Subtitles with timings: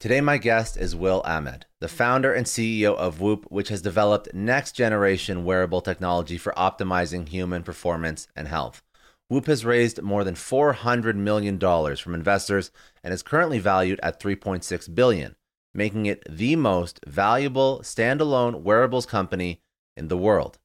[0.00, 4.32] Today, my guest is Will Ahmed, the founder and CEO of Whoop, which has developed
[4.32, 8.82] next generation wearable technology for optimizing human performance and health.
[9.28, 11.58] Whoop has raised more than $400 million
[11.96, 12.70] from investors
[13.04, 15.36] and is currently valued at 3.6 billion,
[15.74, 19.60] making it the most valuable standalone wearables company
[19.98, 20.58] in the world.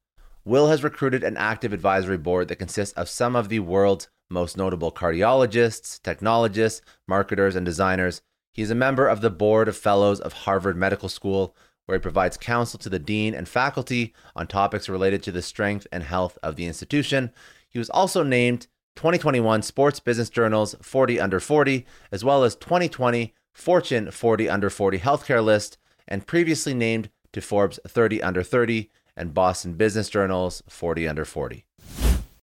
[0.45, 4.55] Will has recruited an active advisory board that consists of some of the world's most
[4.55, 8.21] notable cardiologists, technologists, marketers, and designers
[8.55, 11.53] he is a member of the Board of Fellows of Harvard Medical School,
[11.85, 15.85] where he provides counsel to the dean and faculty on topics related to the strength
[15.91, 17.31] and health of the institution.
[17.67, 23.33] He was also named 2021 Sports Business Journal's 40 Under 40, as well as 2020
[23.51, 29.33] Fortune 40 Under 40 Healthcare List, and previously named to Forbes 30 Under 30 and
[29.33, 31.65] Boston Business Journal's 40 Under 40.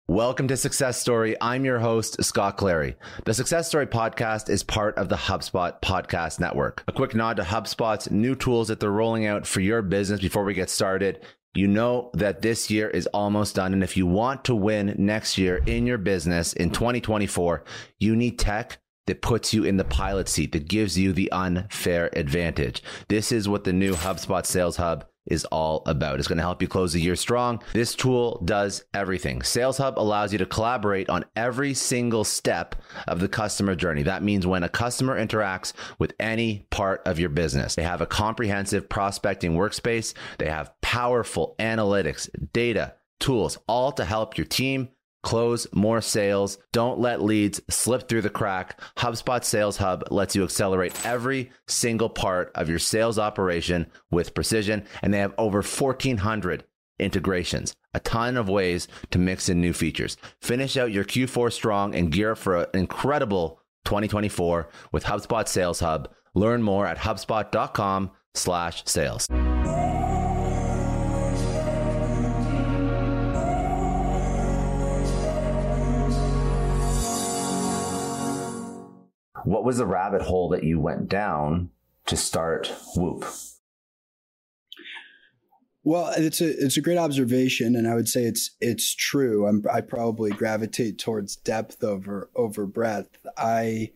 [0.10, 1.36] Welcome to Success Story.
[1.42, 2.96] I'm your host, Scott Clary.
[3.26, 6.82] The Success Story podcast is part of the HubSpot podcast network.
[6.88, 10.46] A quick nod to HubSpot's new tools that they're rolling out for your business before
[10.46, 11.26] we get started.
[11.56, 13.74] You know that this year is almost done.
[13.74, 17.66] And if you want to win next year in your business in 2024,
[18.00, 22.10] you need tech that puts you in the pilot seat, that gives you the unfair
[22.14, 22.82] advantage.
[23.10, 26.20] This is what the new HubSpot Sales Hub is all about.
[26.20, 27.62] It's going to help you close the year strong.
[27.74, 29.42] This tool does everything.
[29.44, 32.76] Sales Hub allows you to collaborate on every single step
[33.08, 34.04] of the customer journey.
[34.04, 38.06] That means when a customer interacts with any part of your business, they have a
[38.06, 44.90] comprehensive prospecting workspace, they have powerful analytics, data, tools, all to help your team
[45.24, 46.58] close more sales.
[46.72, 48.80] Don't let leads slip through the crack.
[48.98, 54.86] HubSpot Sales Hub lets you accelerate every single part of your sales operation with precision,
[55.02, 56.64] and they have over 1,400
[57.00, 60.18] integrations, a ton of ways to mix in new features.
[60.42, 65.80] Finish out your Q4 strong and gear up for an incredible 2024 with HubSpot Sales
[65.80, 66.10] Hub.
[66.34, 69.28] Learn more at hubspot.com/sales.
[79.58, 81.72] what was the rabbit hole that you went down
[82.06, 83.26] to start Whoop?
[85.84, 89.48] Well, it's a it's a great observation, and I would say it's it's true.
[89.48, 93.18] I'm, I probably gravitate towards depth over over breadth.
[93.36, 93.94] I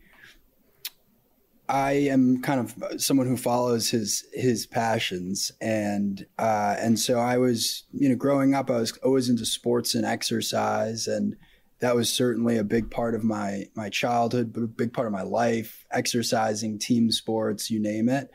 [1.70, 7.38] I am kind of someone who follows his his passions, and uh, and so I
[7.38, 11.36] was you know growing up, I was always into sports and exercise, and
[11.82, 15.14] that was certainly a big part of my my childhood, but a big part of
[15.14, 15.86] my life.
[15.92, 18.32] Exercising, team sports, you name it.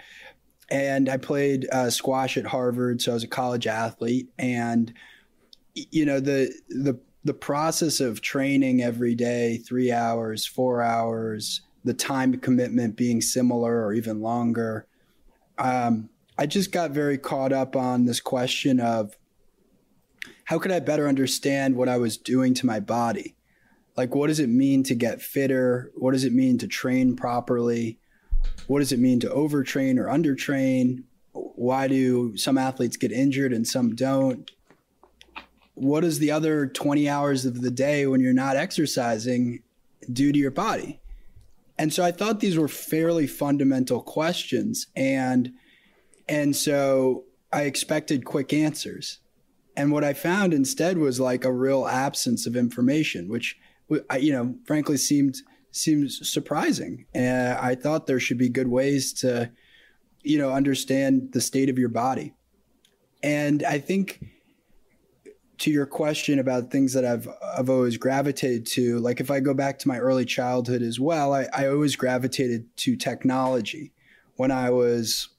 [0.69, 4.29] And I played uh, squash at Harvard, so I was a college athlete.
[4.39, 4.93] And
[5.75, 11.95] you know the the the process of training every day, three hours, four hours, the
[11.95, 14.87] time commitment being similar or even longer.
[15.59, 16.09] Um,
[16.39, 19.17] I just got very caught up on this question of
[20.45, 23.35] how could I better understand what I was doing to my body?
[23.97, 25.91] Like what does it mean to get fitter?
[25.95, 27.99] What does it mean to train properly?
[28.67, 31.05] What does it mean to overtrain or undertrain?
[31.33, 34.51] Why do some athletes get injured and some don't?
[35.75, 39.62] What does the other 20 hours of the day when you're not exercising
[40.11, 41.01] do to your body?
[41.78, 45.53] And so i thought these were fairly fundamental questions and
[46.28, 49.21] and so i expected quick answers.
[49.77, 54.54] And what i found instead was like a real absence of information which you know,
[54.64, 55.36] frankly seemed
[55.70, 57.06] seems surprising.
[57.14, 59.50] And I thought there should be good ways to,
[60.22, 62.34] you know, understand the state of your body.
[63.22, 64.24] And I think
[65.59, 69.54] to your question about things that I've I've always gravitated to, like if I go
[69.54, 73.92] back to my early childhood as well, I, I always gravitated to technology.
[74.36, 75.30] When I was,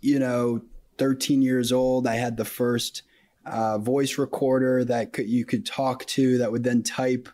[0.00, 0.62] you know,
[0.96, 3.02] 13 years old, I had the first
[3.46, 7.28] uh, voice recorder that could, you could talk to that would then type,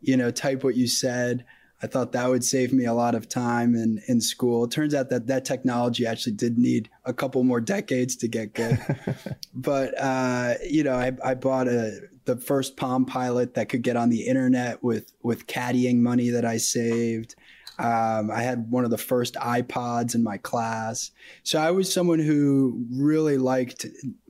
[0.00, 1.44] you know, type what you said.
[1.82, 4.64] I thought that would save me a lot of time in, in school.
[4.64, 8.54] It turns out that that technology actually did need a couple more decades to get
[8.54, 8.78] good.
[9.54, 13.96] but, uh, you know, I, I bought a, the first Palm Pilot that could get
[13.96, 17.34] on the internet with, with caddying money that I saved.
[17.78, 21.10] Um, I had one of the first iPods in my class.
[21.42, 23.86] So I was someone who really liked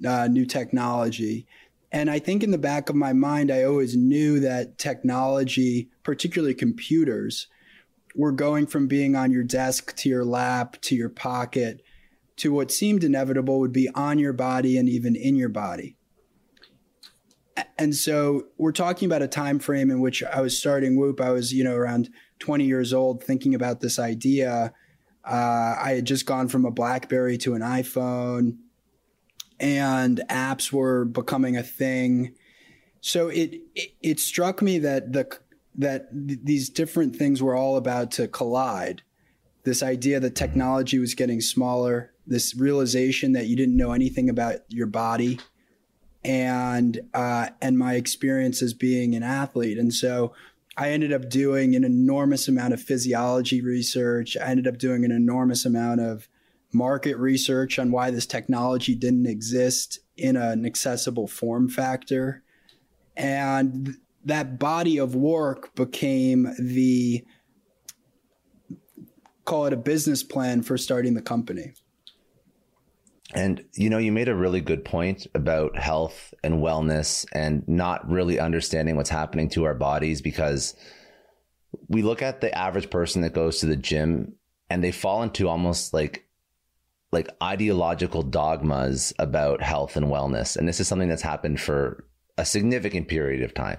[0.06, 1.46] uh, new technology.
[1.92, 6.54] And I think in the back of my mind, I always knew that technology, particularly
[6.54, 7.48] computers,
[8.14, 11.82] were going from being on your desk to your lap to your pocket
[12.36, 15.96] to what seemed inevitable would be on your body and even in your body.
[17.78, 21.20] And so we're talking about a time frame in which I was starting Whoop.
[21.20, 22.10] I was, you know, around
[22.44, 24.70] 20 years old thinking about this idea.
[25.24, 28.58] Uh, I had just gone from a BlackBerry to an iPhone,
[29.58, 32.34] and apps were becoming a thing.
[33.00, 35.38] So it it, it struck me that the
[35.76, 39.00] that th- these different things were all about to collide.
[39.62, 44.56] This idea that technology was getting smaller, this realization that you didn't know anything about
[44.68, 45.40] your body,
[46.22, 50.34] and uh, and my experience as being an athlete, and so
[50.76, 54.36] I ended up doing an enormous amount of physiology research.
[54.36, 56.28] I ended up doing an enormous amount of
[56.72, 62.42] market research on why this technology didn't exist in an accessible form factor.
[63.16, 67.24] And that body of work became the
[69.44, 71.74] call it a business plan for starting the company.
[73.34, 78.08] And you know, you made a really good point about health and wellness and not
[78.08, 80.74] really understanding what's happening to our bodies because
[81.88, 84.34] we look at the average person that goes to the gym
[84.70, 86.26] and they fall into almost like
[87.12, 90.56] like ideological dogmas about health and wellness.
[90.56, 92.04] And this is something that's happened for
[92.36, 93.78] a significant period of time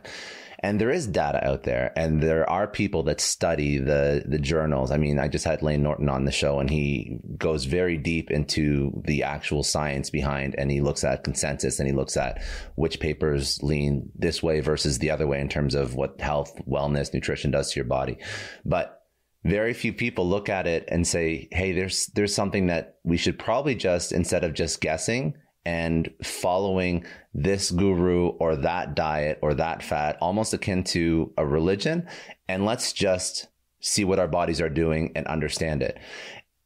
[0.66, 4.90] and there is data out there and there are people that study the the journals.
[4.90, 8.32] I mean i just had Layne Norton on the show and he goes very deep
[8.32, 12.42] into the actual science behind and he looks at consensus and he looks at
[12.76, 17.14] which papers lean this way versus the other way in terms of what health wellness
[17.14, 18.18] nutrition does to your body.
[18.66, 19.04] But
[19.44, 23.38] very few people look at it and say hey there's there's something that we should
[23.38, 25.36] probably just instead of just guessing
[25.66, 32.08] and following this guru or that diet or that fat, almost akin to a religion.
[32.48, 33.48] And let's just
[33.80, 36.00] see what our bodies are doing and understand it.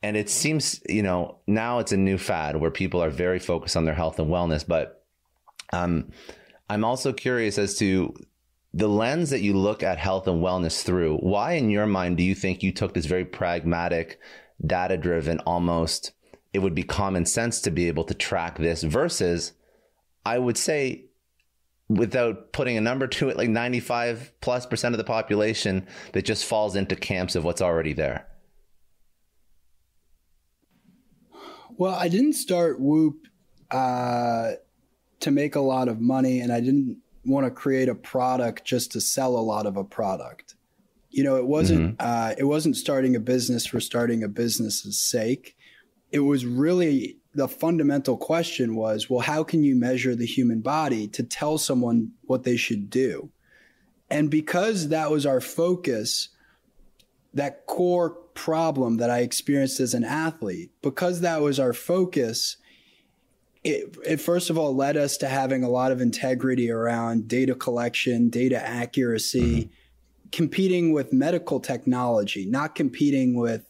[0.02, 3.76] And it seems, you know, now it's a new fad where people are very focused
[3.76, 4.66] on their health and wellness.
[4.66, 5.04] But
[5.74, 6.12] um,
[6.70, 8.14] I'm also curious as to
[8.74, 11.18] the lens that you look at health and wellness through.
[11.18, 14.20] Why, in your mind, do you think you took this very pragmatic,
[14.66, 16.12] data driven, almost
[16.54, 19.54] it would be common sense to be able to track this versus
[20.26, 21.06] I would say
[21.88, 26.46] without putting a number to it like 95 plus percent of the population that just
[26.46, 28.28] falls into camps of what's already there.
[31.78, 33.28] Well i didn't start whoop
[33.72, 34.54] uh,
[35.22, 38.92] to make a lot of money and i didn't want to create a product just
[38.94, 40.56] to sell a lot of a product.
[41.12, 42.08] You know it wasn't mm-hmm.
[42.08, 45.56] uh, it wasn't starting a business for starting a business's sake
[46.12, 51.08] it was really the fundamental question was well how can you measure the human body
[51.08, 53.30] to tell someone what they should do
[54.10, 56.30] and because that was our focus
[57.34, 62.58] that core problem that i experienced as an athlete because that was our focus
[63.64, 67.54] it, it first of all led us to having a lot of integrity around data
[67.54, 70.30] collection data accuracy mm-hmm.
[70.32, 73.69] competing with medical technology not competing with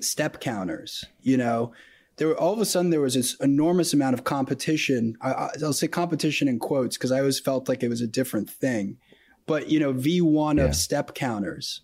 [0.00, 1.04] step counters.
[1.22, 1.72] You know,
[2.16, 5.16] there were, all of a sudden there was this enormous amount of competition.
[5.20, 8.48] I, will say competition in quotes because I always felt like it was a different
[8.48, 8.98] thing.
[9.46, 10.64] But you know, V1 yeah.
[10.64, 11.82] of step counters,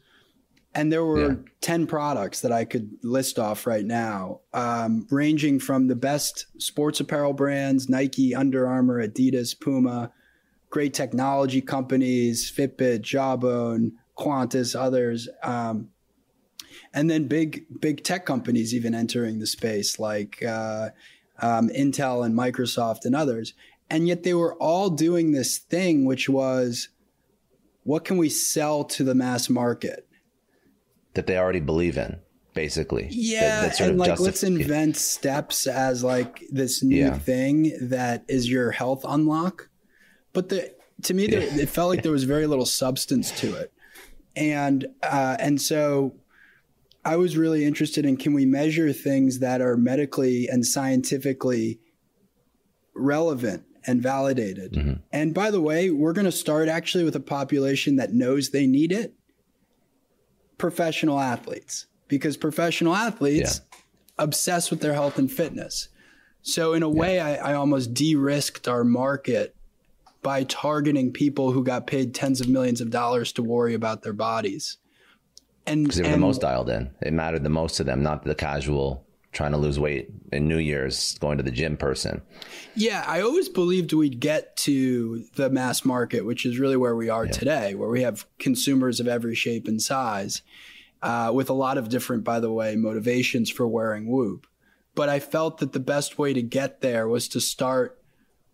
[0.74, 1.34] and there were yeah.
[1.60, 7.00] ten products that I could list off right now, um, ranging from the best sports
[7.00, 10.12] apparel brands: Nike, Under Armour, Adidas, Puma.
[10.70, 15.28] Great technology companies: Fitbit, Jawbone, Qantas, others.
[15.42, 15.90] Um,
[16.92, 20.90] and then big big tech companies even entering the space like uh,
[21.40, 23.54] um, Intel and Microsoft and others.
[23.88, 26.90] And yet they were all doing this thing, which was,
[27.82, 30.06] what can we sell to the mass market
[31.14, 32.20] that they already believe in?
[32.52, 37.16] Basically, yeah, that, that and like let's invent steps as like this new yeah.
[37.16, 39.68] thing that is your health unlock.
[40.32, 41.38] But the to me, yeah.
[41.38, 43.72] there, it felt like there was very little substance to it,
[44.34, 46.16] and uh, and so
[47.04, 51.80] I was really interested in can we measure things that are medically and scientifically
[52.94, 54.72] relevant and validated.
[54.72, 54.92] Mm-hmm.
[55.12, 58.66] And by the way, we're going to start actually with a population that knows they
[58.66, 59.14] need it
[60.58, 63.78] professional athletes, because professional athletes yeah.
[64.18, 65.88] obsess with their health and fitness.
[66.42, 66.94] So, in a yeah.
[66.94, 69.56] way, I, I almost de risked our market
[70.22, 74.12] by targeting people who got paid tens of millions of dollars to worry about their
[74.12, 74.76] bodies
[75.66, 76.90] and because they were and, the most dialed in.
[77.00, 80.58] It mattered the most to them, not the casual trying to lose weight in New
[80.58, 82.20] Year's going to the gym person.
[82.74, 87.08] Yeah, I always believed we'd get to the mass market, which is really where we
[87.08, 87.32] are yeah.
[87.32, 90.42] today, where we have consumers of every shape and size,
[91.02, 94.46] uh, with a lot of different, by the way, motivations for wearing Whoop.
[94.94, 98.02] But I felt that the best way to get there was to start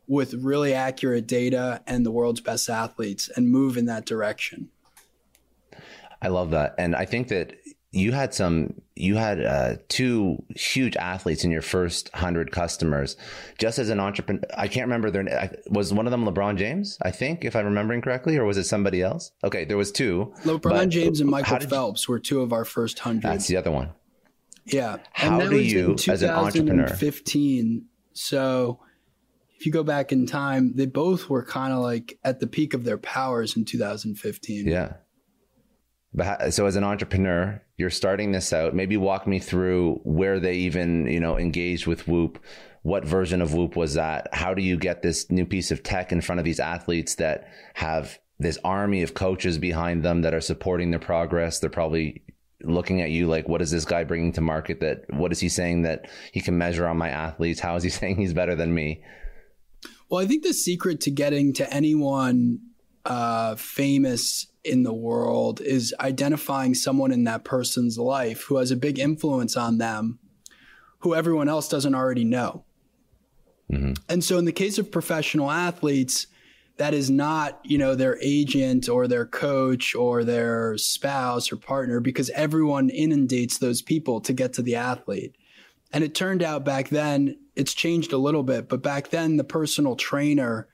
[0.07, 4.69] with really accurate data and the world's best athletes and move in that direction.
[6.27, 6.75] I love that.
[6.77, 7.53] And I think that
[7.93, 13.17] you had some you had uh, two huge athletes in your first 100 customers
[13.59, 14.43] just as an entrepreneur.
[14.59, 15.37] I can't remember their name.
[15.71, 18.65] was one of them lebron james i think if i'm remembering correctly or was it
[18.65, 19.31] somebody else?
[19.45, 22.99] Okay there was two lebron james and michael phelps you, were two of our first
[22.99, 23.91] 100 that's the other one.
[24.65, 24.97] Yeah.
[25.13, 26.89] How do you as an entrepreneur?
[26.89, 28.81] 15 so
[29.59, 32.75] if you go back in time they both were kind of like at the peak
[32.75, 34.95] of their powers in 2015 yeah
[36.51, 38.75] so as an entrepreneur, you're starting this out.
[38.75, 42.43] Maybe walk me through where they even, you know, engaged with Whoop.
[42.83, 44.29] What version of Whoop was that?
[44.33, 47.49] How do you get this new piece of tech in front of these athletes that
[47.75, 51.59] have this army of coaches behind them that are supporting their progress?
[51.59, 52.23] They're probably
[52.63, 55.49] looking at you like, what is this guy bringing to market that, what is he
[55.49, 57.61] saying that he can measure on my athletes?
[57.61, 59.03] How is he saying he's better than me?
[60.09, 62.61] Well, I think the secret to getting to anyone
[63.07, 68.77] uh, famous in the world is identifying someone in that person's life who has a
[68.77, 70.19] big influence on them
[71.01, 72.65] who everyone else doesn't already know.
[73.71, 73.93] Mm-hmm.
[74.09, 76.27] And so in the case of professional athletes,
[76.79, 82.01] that is not, you know, their agent or their coach or their spouse or partner
[82.01, 85.37] because everyone inundates those people to get to the athlete.
[85.93, 89.45] And it turned out back then, it's changed a little bit, but back then the
[89.45, 90.69] personal trainer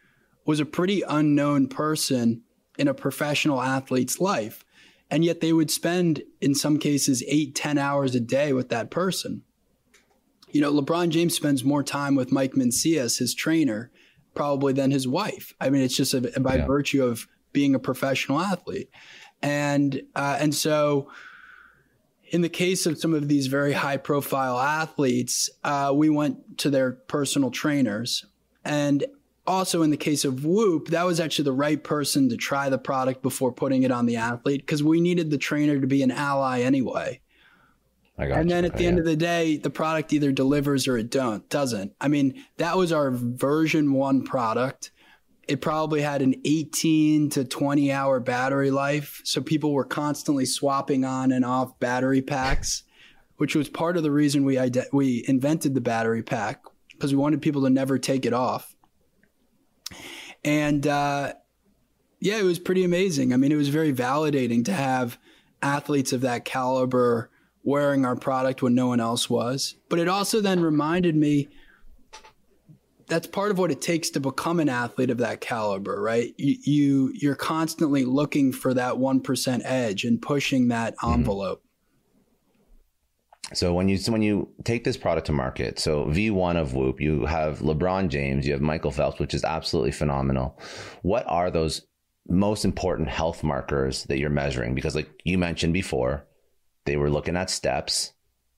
[0.45, 2.43] was a pretty unknown person
[2.79, 4.65] in a professional athlete's life.
[5.11, 8.91] And yet they would spend, in some cases, eight, ten hours a day with that
[8.91, 9.43] person.
[10.51, 13.91] You know, LeBron James spends more time with Mike Mancias, his trainer,
[14.35, 15.53] probably than his wife.
[15.61, 16.67] I mean, it's just a, by yeah.
[16.67, 18.89] virtue of being a professional athlete.
[19.43, 21.11] And, uh, and so,
[22.31, 26.71] in the case of some of these very high profile athletes, uh, we went to
[26.71, 28.25] their personal trainers.
[28.65, 29.05] And
[29.47, 32.79] also in the case of Whoop, that was actually the right person to try the
[32.79, 36.11] product before putting it on the athlete because we needed the trainer to be an
[36.11, 37.21] ally anyway.
[38.37, 41.49] and then at the end of the day, the product either delivers or it don't
[41.49, 41.93] doesn't.
[42.01, 44.93] I mean, that was our version one product.
[45.49, 49.21] It probably had an 18 to 20 hour battery life.
[49.25, 52.85] So people were constantly swapping on and off battery packs,
[53.39, 57.21] which was part of the reason we, ide- we invented the battery pack because we
[57.21, 58.72] wanted people to never take it off.
[60.45, 61.35] And uh,
[62.21, 63.33] yeah, it was pretty amazing.
[63.33, 65.19] I mean, it was very validating to have
[65.63, 67.31] athletes of that caliber
[67.65, 69.77] wearing our product when no one else was.
[69.89, 71.49] But it also then reminded me
[73.07, 76.35] that's part of what it takes to become an athlete of that caliber, right?
[76.39, 81.15] You, you you're constantly looking for that 1% edge and pushing that mm-hmm.
[81.15, 81.59] envelope.
[81.59, 81.72] Mm-hmm.
[83.55, 87.27] So when you when you take this product to market, so V1 of Whoop, you
[87.27, 90.59] have LeBron James, you have Michael Phelps, which is absolutely phenomenal.
[91.03, 91.87] What are those
[92.29, 94.75] most important health markers that you're measuring?
[94.75, 96.27] Because like you mentioned before,
[96.85, 98.13] they were looking at steps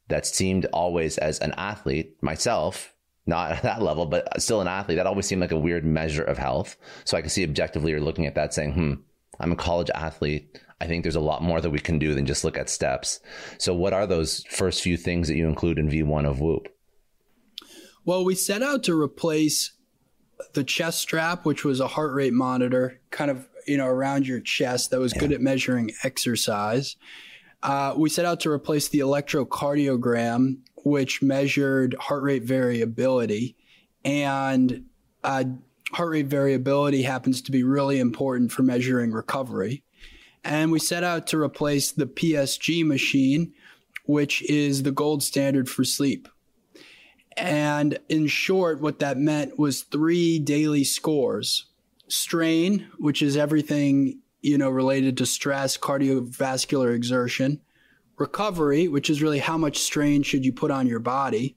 [0.09, 2.95] that seemed always as an athlete, myself,
[3.27, 6.25] not at that level, but still an athlete, that always seemed like a weird measure
[6.25, 6.77] of health.
[7.05, 8.95] So I can see objectively you're looking at that saying, hmm,
[9.41, 10.61] I'm a college athlete.
[10.81, 13.21] I think there's a lot more that we can do than just look at steps.
[13.59, 16.69] So, what are those first few things that you include in V1 of Whoop?
[18.05, 19.73] Well, we set out to replace
[20.53, 24.41] the chest strap, which was a heart rate monitor, kind of you know around your
[24.41, 25.21] chest that was yeah.
[25.21, 26.97] good at measuring exercise.
[27.63, 33.57] Uh, we set out to replace the electrocardiogram, which measured heart rate variability,
[34.05, 34.85] and
[35.23, 35.45] uh,
[35.93, 39.83] heart rate variability happens to be really important for measuring recovery
[40.45, 43.53] and we set out to replace the PSG machine,
[44.05, 46.29] which is the gold standard for sleep.
[47.37, 51.67] And in short, what that meant was three daily scores.
[52.07, 57.61] Strain, which is everything, you know, related to stress, cardiovascular exertion,
[58.19, 61.57] recovery, which is really how much strain should you put on your body,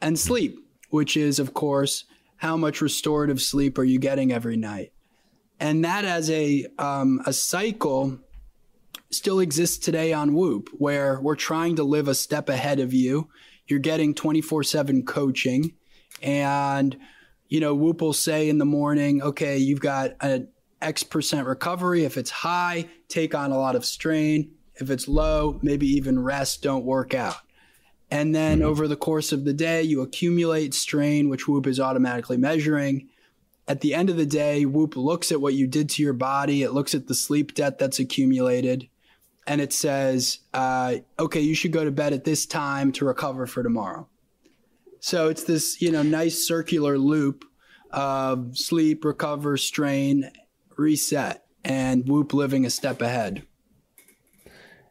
[0.00, 0.58] and sleep,
[0.88, 2.04] which is, of course,
[2.38, 4.92] how much restorative sleep are you getting every night
[5.60, 8.18] and that as a um, a cycle
[9.10, 13.28] still exists today on Whoop, where we're trying to live a step ahead of you.
[13.66, 15.74] You're getting 24 7 coaching.
[16.22, 16.96] And,
[17.48, 20.48] you know, Whoop will say in the morning, okay, you've got an
[20.80, 22.04] X percent recovery.
[22.04, 24.52] If it's high, take on a lot of strain.
[24.76, 27.36] If it's low, maybe even rest, don't work out.
[28.10, 28.68] And then mm-hmm.
[28.68, 33.08] over the course of the day, you accumulate strain, which Whoop is automatically measuring.
[33.68, 36.62] At the end of the day, Whoop looks at what you did to your body.
[36.62, 38.88] It looks at the sleep debt that's accumulated.
[39.46, 43.46] And it says, uh, okay, you should go to bed at this time to recover
[43.46, 44.08] for tomorrow.
[45.00, 47.44] So it's this, you know, nice circular loop
[47.90, 50.30] of sleep, recover, strain,
[50.76, 53.42] reset, and Whoop living a step ahead.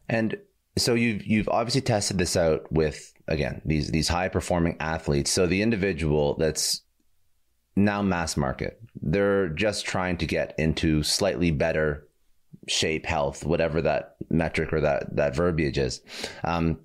[0.07, 0.37] And
[0.77, 5.31] so you've you've obviously tested this out with again these these high performing athletes.
[5.31, 6.81] So the individual that's
[7.75, 12.07] now mass market, they're just trying to get into slightly better
[12.67, 16.01] shape, health, whatever that metric or that that verbiage is.
[16.43, 16.79] Um,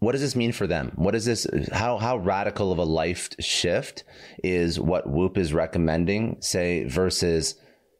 [0.00, 0.92] what does this mean for them?
[0.94, 1.46] What is this?
[1.72, 4.04] How how radical of a life shift
[4.42, 6.38] is what Whoop is recommending?
[6.40, 7.56] Say versus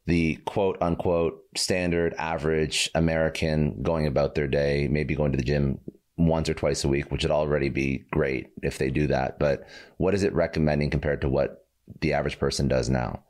[0.06, 5.80] the quote unquote standard average American going about their day, maybe going to the gym
[6.18, 9.38] once or twice a week, which would already be great if they do that.
[9.38, 11.66] But what is it recommending compared to what
[12.00, 13.22] the average person does now?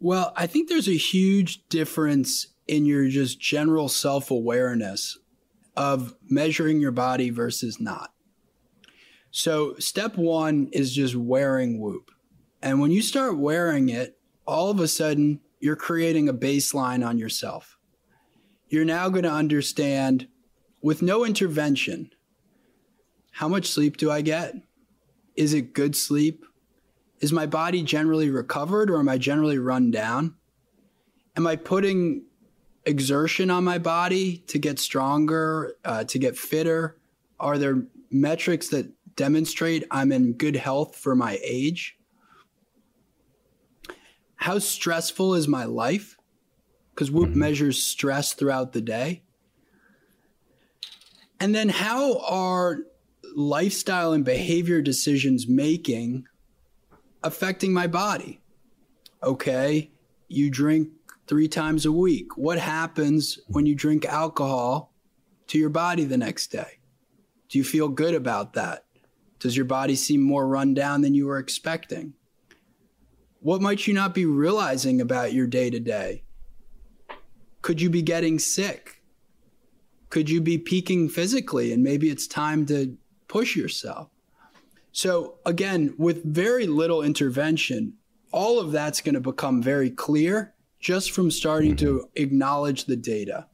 [0.00, 5.18] Well, I think there's a huge difference in your just general self awareness
[5.76, 8.12] of measuring your body versus not.
[9.30, 12.10] So, step one is just wearing Whoop.
[12.62, 17.18] And when you start wearing it, all of a sudden you're creating a baseline on
[17.18, 17.78] yourself.
[18.68, 20.28] You're now going to understand
[20.84, 22.10] with no intervention
[23.32, 24.54] how much sleep do I get?
[25.34, 26.44] Is it good sleep?
[27.18, 30.36] Is my body generally recovered or am I generally run down?
[31.36, 32.26] Am I putting
[32.86, 36.96] exertion on my body to get stronger, uh, to get fitter?
[37.40, 38.86] Are there metrics that
[39.16, 41.98] demonstrate I'm in good health for my age?
[44.44, 46.18] how stressful is my life?
[46.94, 47.38] Because Whoop mm-hmm.
[47.38, 49.23] measures stress throughout the day.
[51.40, 52.78] And then how are
[53.34, 56.26] lifestyle and behavior decisions making
[57.22, 58.40] affecting my body?
[59.22, 59.90] Okay,
[60.28, 60.88] you drink
[61.26, 62.36] three times a week.
[62.36, 64.92] What happens when you drink alcohol
[65.48, 66.78] to your body the next day?
[67.48, 68.84] Do you feel good about that?
[69.38, 72.14] Does your body seem more run down than you were expecting?
[73.40, 76.24] What might you not be realizing about your day to day?
[77.60, 79.02] Could you be getting sick?
[80.14, 82.96] Could you be peaking physically and maybe it's time to
[83.26, 84.10] push yourself?
[84.92, 87.94] So, again, with very little intervention,
[88.30, 92.22] all of that's going to become very clear just from starting to mm-hmm.
[92.22, 93.48] acknowledge the data.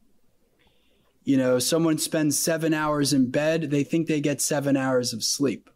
[1.24, 5.24] You know, someone spends seven hours in bed, they think they get seven hours of
[5.24, 5.70] sleep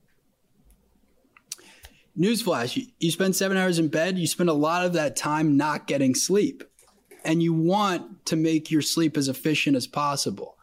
[2.17, 5.57] newsflash you, you spend seven hours in bed you spend a lot of that time
[5.57, 6.63] not getting sleep
[7.25, 10.54] and you want to make your sleep as efficient as possible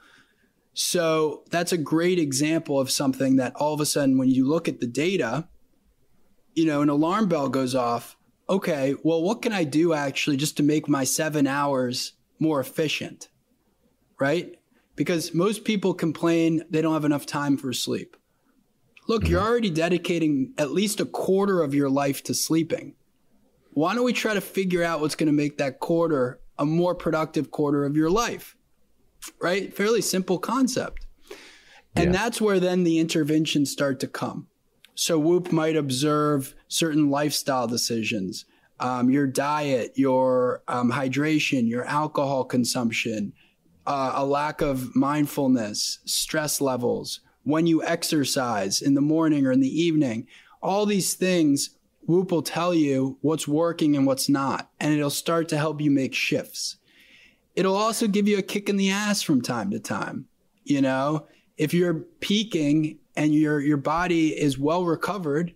[0.73, 4.67] so that's a great example of something that all of a sudden when you look
[4.67, 5.47] at the data
[6.53, 8.17] you know an alarm bell goes off
[8.49, 13.29] okay well what can i do actually just to make my seven hours more efficient
[14.19, 14.55] right
[14.95, 18.15] because most people complain they don't have enough time for sleep
[19.07, 22.95] Look, you're already dedicating at least a quarter of your life to sleeping.
[23.73, 26.93] Why don't we try to figure out what's going to make that quarter a more
[26.93, 28.55] productive quarter of your life?
[29.41, 29.75] Right?
[29.75, 31.05] Fairly simple concept.
[31.95, 32.11] And yeah.
[32.11, 34.47] that's where then the interventions start to come.
[34.95, 38.45] So Whoop might observe certain lifestyle decisions,
[38.79, 43.33] um, your diet, your um, hydration, your alcohol consumption,
[43.85, 49.59] uh, a lack of mindfulness, stress levels, when you exercise in the morning or in
[49.59, 50.27] the evening,
[50.61, 51.71] all these things,
[52.07, 55.91] Whoop will tell you what's working and what's not, and it'll start to help you
[55.91, 56.77] make shifts.
[57.55, 60.27] It'll also give you a kick in the ass from time to time.
[60.63, 65.53] You know, if you're peaking and your your body is well recovered,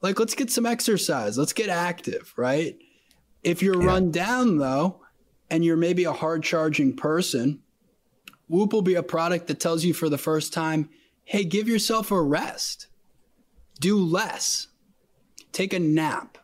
[0.00, 2.78] like let's get some exercise, let's get active, right?
[3.42, 3.88] If you're yeah.
[3.88, 5.00] run down though,
[5.50, 7.60] and you're maybe a hard charging person,
[8.48, 10.90] Whoop will be a product that tells you for the first time,
[11.24, 12.88] hey, give yourself a rest,
[13.80, 14.68] do less,
[15.52, 16.38] take a nap.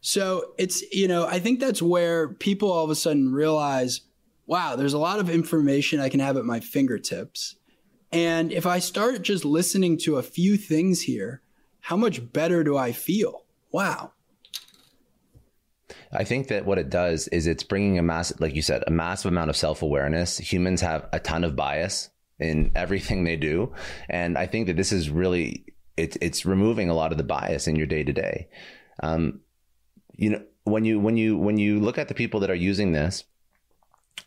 [0.00, 4.00] So it's, you know, I think that's where people all of a sudden realize,
[4.48, 7.54] wow, there's a lot of information I can have at my fingertips.
[8.10, 11.42] And if I start just listening to a few things here,
[11.80, 13.44] how much better do I feel?
[13.70, 14.12] Wow.
[16.10, 18.90] I think that what it does is it's bringing a massive, like you said, a
[18.90, 20.38] massive amount of self awareness.
[20.38, 22.08] Humans have a ton of bias
[22.40, 23.74] in everything they do.
[24.08, 25.66] And I think that this is really
[25.98, 28.48] it's it's removing a lot of the bias in your day to day.
[30.16, 32.92] You know, when you when you when you look at the people that are using
[32.92, 33.24] this,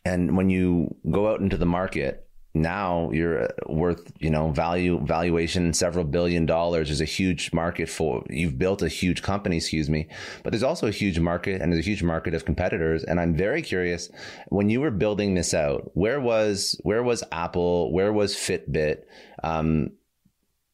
[0.06, 5.73] and when you go out into the market now you're worth you know value valuation
[5.73, 10.08] several billion dollars there's a huge market for you've built a huge company excuse me.
[10.43, 13.04] But there's also a huge market and there's a huge market of competitors.
[13.04, 14.10] And i'm very curious
[14.49, 17.93] when you were building this out where was where was apple?
[17.93, 19.04] Where was fitbit?
[19.43, 19.91] Um,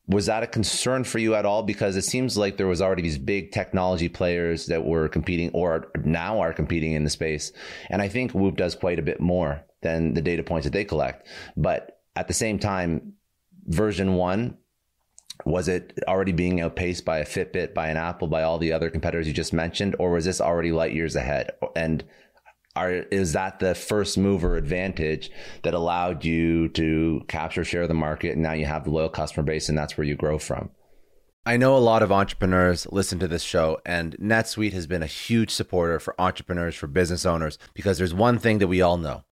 [0.07, 3.01] was that a concern for you at all because it seems like there was already
[3.01, 7.51] these big technology players that were competing or now are competing in the space
[7.89, 10.85] and i think whoop does quite a bit more than the data points that they
[10.85, 11.27] collect.
[11.55, 13.13] But at the same time,
[13.65, 14.57] version one,
[15.45, 18.89] was it already being outpaced by a Fitbit, by an Apple, by all the other
[18.89, 21.51] competitors you just mentioned, or was this already light years ahead?
[21.75, 22.03] And
[22.77, 25.31] are, is that the first mover advantage
[25.63, 29.09] that allowed you to capture share of the market and now you have the loyal
[29.09, 30.69] customer base and that's where you grow from?
[31.45, 35.07] I know a lot of entrepreneurs listen to this show, and NetSuite has been a
[35.07, 39.23] huge supporter for entrepreneurs, for business owners, because there's one thing that we all know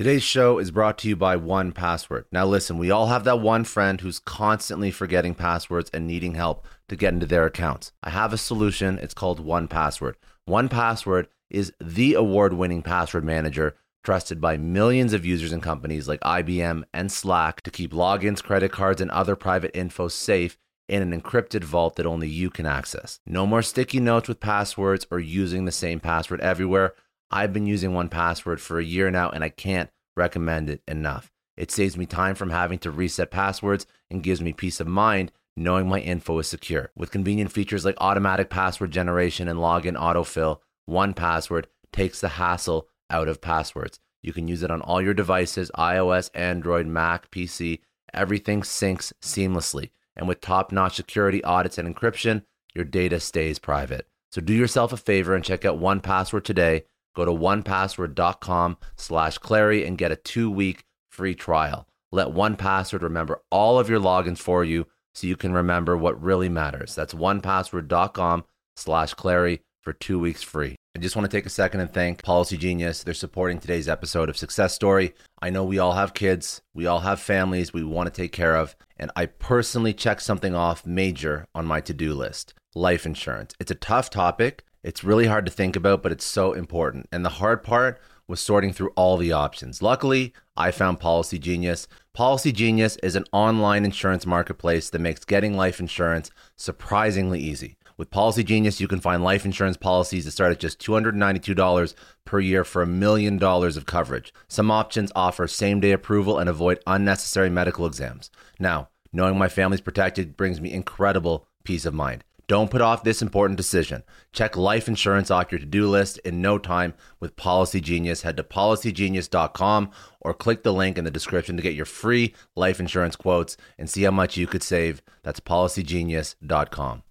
[0.00, 2.24] Today's show is brought to you by 1Password.
[2.32, 6.66] Now, listen, we all have that one friend who's constantly forgetting passwords and needing help
[6.88, 7.92] to get into their accounts.
[8.02, 8.98] I have a solution.
[8.98, 10.14] It's called 1Password.
[10.48, 16.20] 1Password is the award winning password manager trusted by millions of users and companies like
[16.20, 20.56] IBM and Slack to keep logins, credit cards, and other private info safe
[20.88, 23.20] in an encrypted vault that only you can access.
[23.26, 26.94] No more sticky notes with passwords or using the same password everywhere.
[27.30, 31.30] I've been using 1Password for a year now and I can't recommend it enough.
[31.56, 35.30] It saves me time from having to reset passwords and gives me peace of mind
[35.56, 36.90] knowing my info is secure.
[36.96, 43.28] With convenient features like automatic password generation and login autofill, 1Password takes the hassle out
[43.28, 44.00] of passwords.
[44.22, 47.80] You can use it on all your devices iOS, Android, Mac, PC.
[48.12, 49.90] Everything syncs seamlessly.
[50.16, 52.42] And with top notch security audits and encryption,
[52.74, 54.06] your data stays private.
[54.32, 56.84] So do yourself a favor and check out 1Password today.
[57.14, 61.86] Go to onepassword.com slash Clary and get a two week free trial.
[62.12, 66.48] Let 1Password remember all of your logins for you so you can remember what really
[66.48, 66.94] matters.
[66.94, 68.44] That's onepassword.com
[68.76, 70.76] slash Clary for two weeks free.
[70.96, 73.04] I just want to take a second and thank Policy Genius.
[73.04, 75.14] They're supporting today's episode of Success Story.
[75.40, 78.56] I know we all have kids, we all have families we want to take care
[78.56, 83.54] of, and I personally checked something off major on my to do list life insurance.
[83.58, 84.64] It's a tough topic.
[84.82, 87.06] It's really hard to think about, but it's so important.
[87.12, 89.82] And the hard part was sorting through all the options.
[89.82, 91.86] Luckily, I found Policy Genius.
[92.14, 97.76] Policy Genius is an online insurance marketplace that makes getting life insurance surprisingly easy.
[97.98, 102.40] With Policy Genius, you can find life insurance policies that start at just $292 per
[102.40, 104.32] year for a million dollars of coverage.
[104.48, 108.30] Some options offer same day approval and avoid unnecessary medical exams.
[108.58, 112.24] Now, knowing my family's protected brings me incredible peace of mind.
[112.50, 114.02] Don't put off this important decision.
[114.32, 118.22] Check life insurance off your to do list in no time with Policy Genius.
[118.22, 122.80] Head to policygenius.com or click the link in the description to get your free life
[122.80, 125.00] insurance quotes and see how much you could save.
[125.22, 127.04] That's policygenius.com.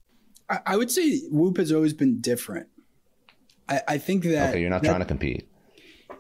[0.49, 2.67] I, I would say Whoop has always been different.
[3.69, 5.47] I, I think that okay, you're not that, trying to compete.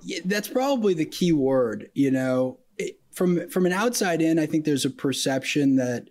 [0.01, 1.89] Yeah, that's probably the key word.
[1.93, 6.07] You know, it, from from an outside in, I think there's a perception that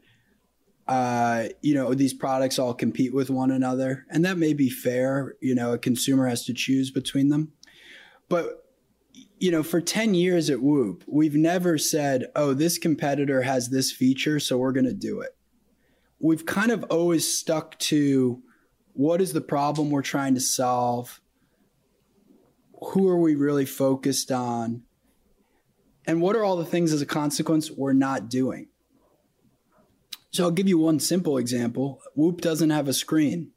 [0.89, 5.35] uh, you know these products all compete with one another, and that may be fair.
[5.41, 7.53] You know, a consumer has to choose between them,
[8.29, 8.65] but
[9.41, 13.93] you know, for 10 years at Whoop, we've never said, oh, this competitor has this
[13.93, 15.39] feature, so we're going to do it
[16.21, 18.43] we've kind of always stuck to
[18.93, 21.21] what is the problem we're trying to solve?
[22.93, 24.83] Who are we really focused on?
[26.07, 28.69] And what are all the things as a consequence we're not doing?
[30.31, 32.01] So I'll give you one simple example.
[32.15, 33.53] Whoop doesn't have a screen.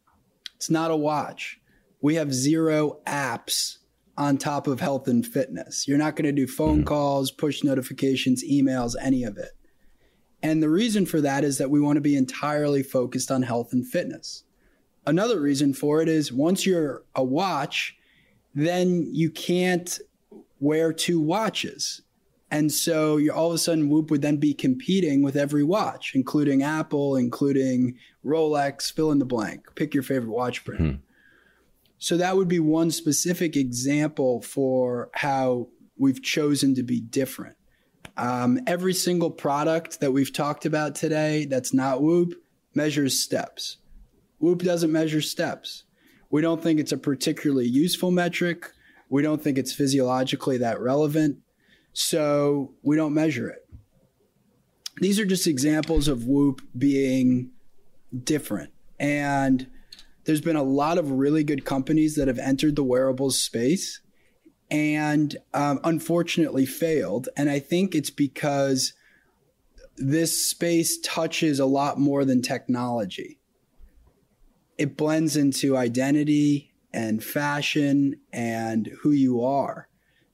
[0.55, 1.59] It's not a watch.
[2.01, 3.77] We have zero apps
[4.17, 5.87] on top of health and fitness.
[5.87, 6.87] You're not going to do phone mm-hmm.
[6.87, 9.51] calls, push notifications, emails, any of it.
[10.43, 13.73] And the reason for that is that we want to be entirely focused on health
[13.73, 14.43] and fitness.
[15.05, 17.95] Another reason for it is once you're a watch,
[18.53, 19.99] then you can't
[20.59, 22.01] wear two watches.
[22.51, 26.11] And so you're all of a sudden Whoop would then be competing with every watch,
[26.13, 30.81] including Apple, including Rolex, fill in the blank, pick your favorite watch brand.
[30.81, 30.95] Hmm.
[31.97, 37.55] So that would be one specific example for how we've chosen to be different.
[38.17, 42.33] Um, every single product that we've talked about today that's not Whoop
[42.73, 43.77] measures steps.
[44.39, 45.83] Whoop doesn't measure steps.
[46.29, 48.71] We don't think it's a particularly useful metric.
[49.09, 51.37] We don't think it's physiologically that relevant.
[51.93, 53.67] So we don't measure it.
[54.97, 57.51] These are just examples of Whoop being
[58.23, 58.71] different.
[58.99, 59.67] And
[60.25, 64.01] there's been a lot of really good companies that have entered the wearables space
[64.69, 67.29] and um, unfortunately failed.
[67.35, 68.93] And I think it's because
[69.97, 73.39] this space touches a lot more than technology.
[74.77, 79.87] It blends into identity and fashion and who you are.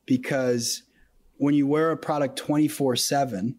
[0.05, 0.83] Because
[1.37, 3.55] when you wear a product 24 7,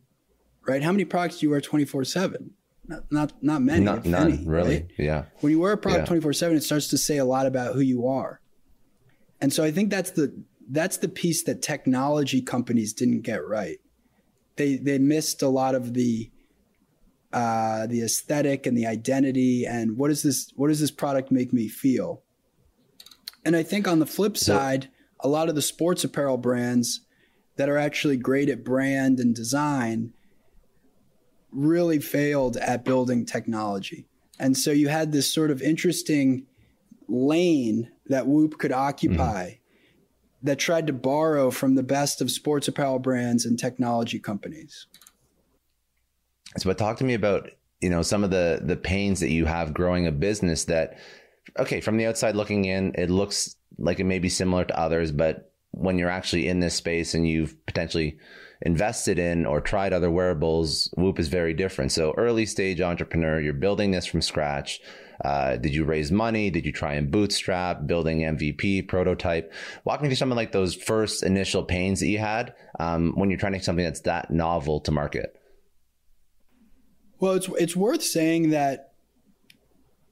[0.67, 0.83] right?
[0.83, 2.51] How many products do you wear 24 7?
[2.87, 3.85] Not, not, not many.
[3.85, 4.77] Not, none, any, really.
[4.77, 4.91] Right?
[4.99, 5.25] Yeah.
[5.41, 7.81] When you wear a product 24 7, it starts to say a lot about who
[7.81, 8.41] you are.
[9.41, 13.79] And so I think that's the that's the piece that technology companies didn't get right.
[14.57, 16.31] They they missed a lot of the
[17.33, 21.53] uh, the aesthetic and the identity and what does this what does this product make
[21.53, 22.23] me feel?
[23.45, 24.89] And I think on the flip side,
[25.21, 27.03] a lot of the sports apparel brands
[27.59, 30.13] that are actually great at brand and design
[31.51, 34.07] really failed at building technology.
[34.39, 36.47] And so you had this sort of interesting
[37.09, 39.59] lane that Whoop could occupy mm
[40.41, 44.87] that tried to borrow from the best of sports apparel brands and technology companies.
[46.57, 49.47] So, but talk to me about you know some of the the pains that you
[49.47, 50.99] have growing a business that
[51.59, 55.11] okay from the outside looking in it looks like it may be similar to others
[55.11, 58.19] but when you're actually in this space and you've potentially
[58.63, 63.53] invested in or tried other wearables whoop is very different so early stage entrepreneur you're
[63.53, 64.81] building this from scratch
[65.25, 66.51] uh, did you raise money?
[66.51, 69.53] Did you try and bootstrap, building MVP, prototype?
[69.85, 73.31] Walk me through some of like those first initial pains that you had um, when
[73.31, 75.35] you're trying to something that's that novel to market.
[77.19, 78.88] Well, it's it's worth saying that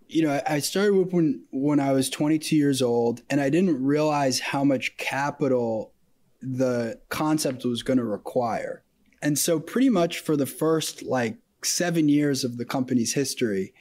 [0.09, 3.83] you know I started with when when I was 22 years old, and I didn't
[3.83, 5.92] realize how much capital
[6.40, 8.83] the concept was going to require.
[9.23, 13.75] And so, pretty much for the first like seven years of the company's history,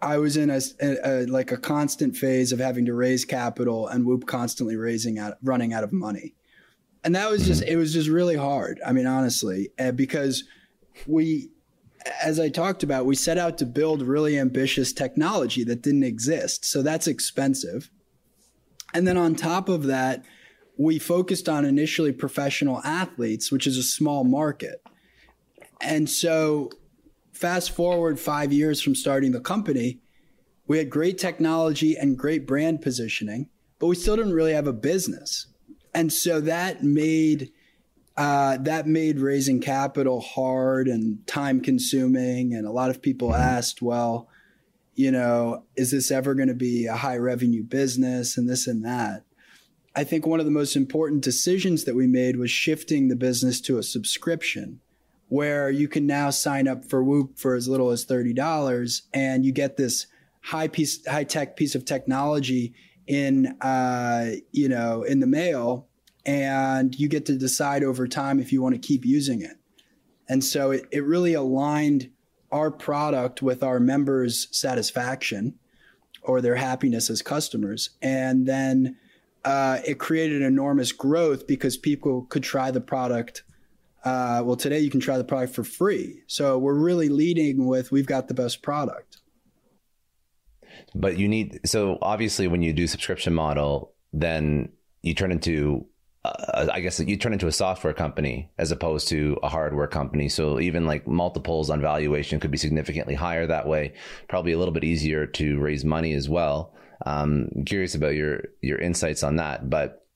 [0.00, 3.88] I was in a, a, a, like a constant phase of having to raise capital
[3.88, 6.34] and Whoop constantly raising out, running out of money,
[7.02, 7.72] and that was just mm-hmm.
[7.72, 8.80] it was just really hard.
[8.84, 10.44] I mean, honestly, uh, because
[11.06, 11.50] we,
[12.22, 16.64] as I talked about, we set out to build really ambitious technology that didn't exist,
[16.64, 17.90] so that's expensive,
[18.92, 20.24] and then on top of that,
[20.76, 24.82] we focused on initially professional athletes, which is a small market,
[25.80, 26.70] and so
[27.32, 30.00] fast forward five years from starting the company,
[30.66, 34.72] we had great technology and great brand positioning, but we still didn't really have a
[34.72, 35.48] business.
[35.92, 37.52] And so that made
[38.16, 42.54] uh, that made raising capital hard and time consuming.
[42.54, 44.28] And a lot of people asked, well,
[44.94, 48.84] you know, is this ever going to be a high revenue business and this and
[48.84, 49.24] that?
[49.96, 53.60] I think one of the most important decisions that we made was shifting the business
[53.62, 54.80] to a subscription
[55.28, 59.52] where you can now sign up for Whoop for as little as $30 and you
[59.52, 60.06] get this
[60.42, 62.74] high piece, high tech piece of technology
[63.06, 65.88] in, uh, you know, in the mail
[66.26, 69.56] and you get to decide over time if you want to keep using it.
[70.28, 72.10] And so it, it really aligned
[72.50, 75.58] our product with our members' satisfaction
[76.22, 77.90] or their happiness as customers.
[78.00, 78.96] And then
[79.44, 83.42] uh, it created enormous growth because people could try the product
[84.04, 86.22] uh, well, today you can try the product for free.
[86.26, 89.18] So we're really leading with we've got the best product.
[90.94, 95.86] But you need so obviously when you do subscription model, then you turn into
[96.24, 100.28] uh, I guess you turn into a software company as opposed to a hardware company.
[100.28, 103.92] So even like multiples on valuation could be significantly higher that way.
[104.28, 106.74] Probably a little bit easier to raise money as well.
[107.04, 110.06] Um, curious about your your insights on that, but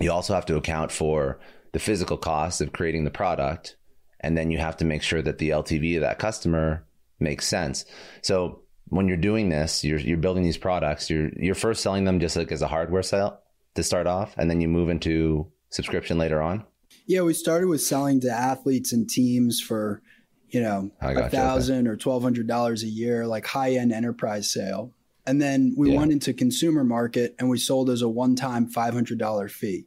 [0.00, 1.40] you also have to account for
[1.72, 3.76] the physical cost of creating the product,
[4.20, 6.86] and then you have to make sure that the LTV of that customer
[7.20, 7.84] makes sense.
[8.22, 11.10] So when you're doing this, you're you're building these products.
[11.10, 13.42] You're you're first selling them just like as a hardware sale
[13.74, 16.64] to start off, and then you move into subscription later on.
[17.06, 20.02] Yeah, we started with selling to athletes and teams for
[20.48, 24.92] you know a thousand or twelve hundred dollars a year, like high end enterprise sale.
[25.24, 25.98] And then we yeah.
[25.98, 29.86] went into consumer market and we sold as a one time five hundred dollar fee.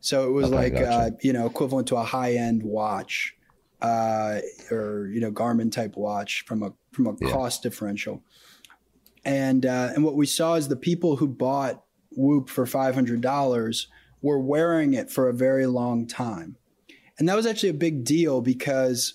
[0.00, 0.88] So it was okay, like gotcha.
[0.88, 3.36] uh, you know equivalent to a high end watch
[3.82, 7.30] uh, or you know Garmin type watch from a from a yeah.
[7.30, 8.22] cost differential.
[9.24, 11.81] And uh, and what we saw is the people who bought
[12.16, 13.88] Whoop for five hundred dollars
[14.20, 16.56] were wearing it for a very long time,
[17.18, 19.14] and that was actually a big deal because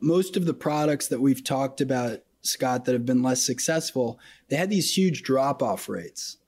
[0.00, 4.56] most of the products that we've talked about, Scott, that have been less successful, they
[4.56, 6.38] had these huge drop off rates.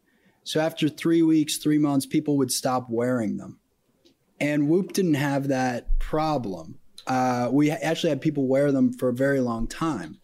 [0.45, 3.61] So after three weeks, three months, people would stop wearing them.
[4.41, 6.79] And Whoop didn't have that problem.
[7.07, 10.19] Uh, we actually had people wear them for a very long time.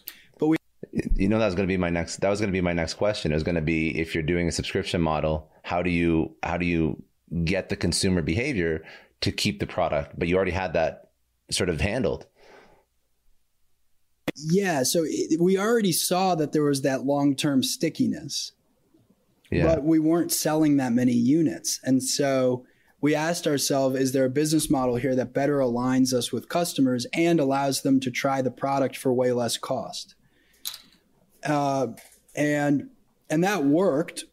[1.14, 2.18] You know, that was going to be my next.
[2.18, 3.32] That was going to be my next question.
[3.32, 6.56] It was going to be if you're doing a subscription model, how do you how
[6.56, 7.02] do you
[7.44, 8.84] get the consumer behavior
[9.22, 10.16] to keep the product?
[10.16, 11.10] But you already had that
[11.50, 12.26] sort of handled.
[14.36, 18.52] Yeah, so it, we already saw that there was that long term stickiness,
[19.50, 19.66] yeah.
[19.66, 22.66] but we weren't selling that many units, and so
[23.00, 27.06] we asked ourselves is there a business model here that better aligns us with customers
[27.12, 30.14] and allows them to try the product for way less cost
[31.44, 31.88] uh,
[32.34, 32.90] and
[33.30, 34.24] and that worked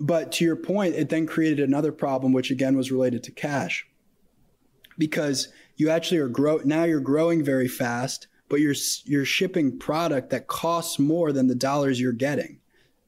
[0.00, 3.86] but to your point it then created another problem which again was related to cash
[4.98, 8.74] because you actually are grow now you're growing very fast but you're
[9.04, 12.58] you're shipping product that costs more than the dollars you're getting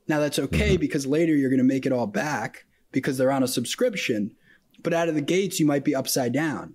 [0.07, 0.81] now that's okay mm-hmm.
[0.81, 4.35] because later you're going to make it all back because they're on a subscription.
[4.83, 6.75] But out of the gates, you might be upside down.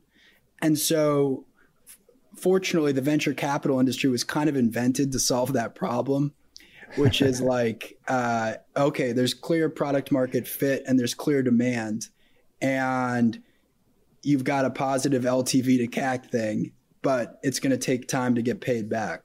[0.61, 1.45] And so,
[2.39, 6.33] fortunately, the venture capital industry was kind of invented to solve that problem,
[6.95, 12.07] which is like, uh, okay, there's clear product market fit and there's clear demand.
[12.61, 13.41] And
[14.23, 16.71] you've got a positive LTV to CAC thing,
[17.01, 19.23] but it's going to take time to get paid back.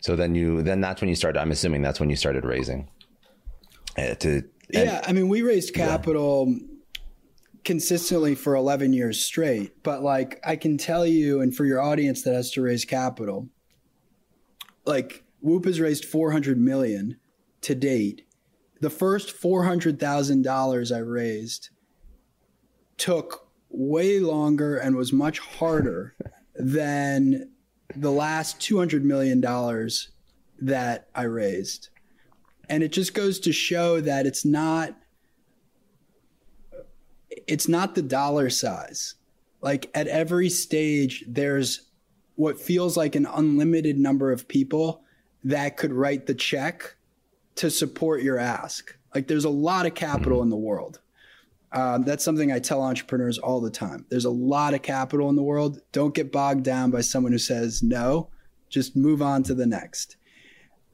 [0.00, 1.40] So then you then that's when you started.
[1.40, 2.88] I'm assuming that's when you started raising
[3.96, 6.66] uh, to and, yeah, I mean, we raised capital yeah.
[7.64, 12.22] Consistently for 11 years straight, but like I can tell you, and for your audience
[12.22, 13.48] that has to raise capital,
[14.84, 17.18] like Whoop has raised 400 million
[17.62, 18.26] to date.
[18.80, 21.70] The first $400,000 I raised
[22.96, 26.14] took way longer and was much harder
[26.54, 27.50] than
[27.94, 29.40] the last $200 million
[30.60, 31.88] that I raised.
[32.68, 34.96] And it just goes to show that it's not
[37.46, 39.14] it's not the dollar size.
[39.60, 41.82] Like at every stage there's
[42.36, 45.02] what feels like an unlimited number of people
[45.44, 46.96] that could write the check
[47.56, 48.96] to support your ask.
[49.14, 50.44] Like there's a lot of capital mm-hmm.
[50.44, 51.00] in the world.
[51.72, 54.06] Um, that's something I tell entrepreneurs all the time.
[54.08, 55.80] There's a lot of capital in the world.
[55.92, 58.28] Don't get bogged down by someone who says no.
[58.68, 60.16] Just move on to the next.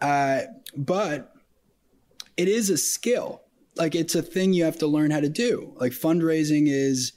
[0.00, 0.42] Uh,
[0.76, 1.32] but
[2.36, 3.42] it is a skill.
[3.76, 5.72] Like it's a thing you have to learn how to do.
[5.76, 7.12] Like fundraising is,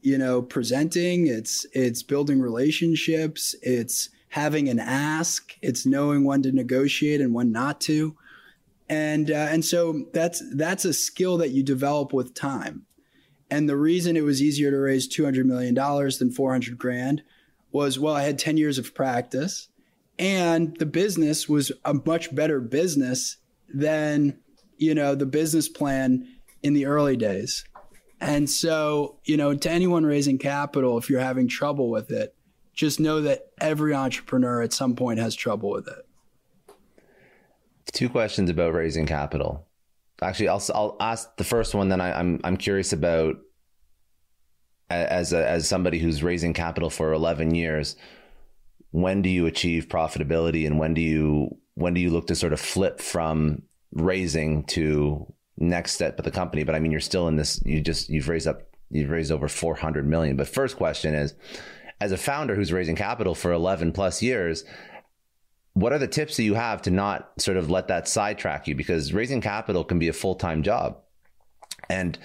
[0.00, 6.52] you know, presenting, it's it's building relationships, it's having an ask, it's knowing when to
[6.52, 8.16] negotiate and when not to.
[8.88, 12.86] And uh, and so that's that's a skill that you develop with time.
[13.50, 17.22] And the reason it was easier to raise 200 million dollars than 400 grand
[17.72, 19.68] was well, I had 10 years of practice
[20.18, 23.36] and the business was a much better business
[23.72, 24.38] than
[24.84, 26.28] you know, the business plan
[26.62, 27.64] in the early days.
[28.20, 32.34] And so, you know, to anyone raising capital, if you're having trouble with it,
[32.72, 36.06] just know that every entrepreneur at some point has trouble with it.
[37.92, 39.66] Two questions about raising capital.
[40.22, 41.88] Actually, I'll I'll ask the first one.
[41.88, 43.36] Then I, I'm I'm curious about
[44.90, 47.96] as a, as somebody who's raising capital for 11 years.
[48.90, 52.52] When do you achieve profitability, and when do you when do you look to sort
[52.52, 53.62] of flip from
[53.94, 56.64] raising to next step of the company.
[56.64, 57.60] But I mean, you're still in this.
[57.64, 58.62] You just you've raised up.
[58.90, 60.36] You've raised over 400 million.
[60.36, 61.34] But first question is,
[62.00, 64.64] as a founder who's raising capital for 11 plus years,
[65.72, 68.74] what are the tips that you have to not sort of let that sidetrack you?
[68.74, 70.98] Because raising capital can be a full time job,
[71.88, 72.18] and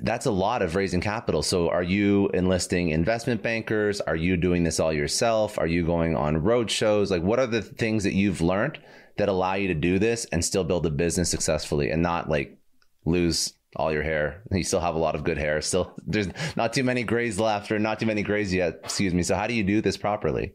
[0.00, 1.42] that's a lot of raising capital.
[1.42, 4.00] So are you enlisting investment bankers?
[4.00, 5.58] Are you doing this all yourself?
[5.58, 7.10] Are you going on road shows?
[7.10, 8.78] Like what are the things that you've learned
[9.16, 12.58] that allow you to do this and still build a business successfully and not like
[13.04, 14.42] lose all your hair.
[14.50, 15.60] You still have a lot of good hair.
[15.60, 18.80] Still, there's not too many grays left, or not too many grays yet.
[18.84, 19.22] Excuse me.
[19.22, 20.54] So, how do you do this properly?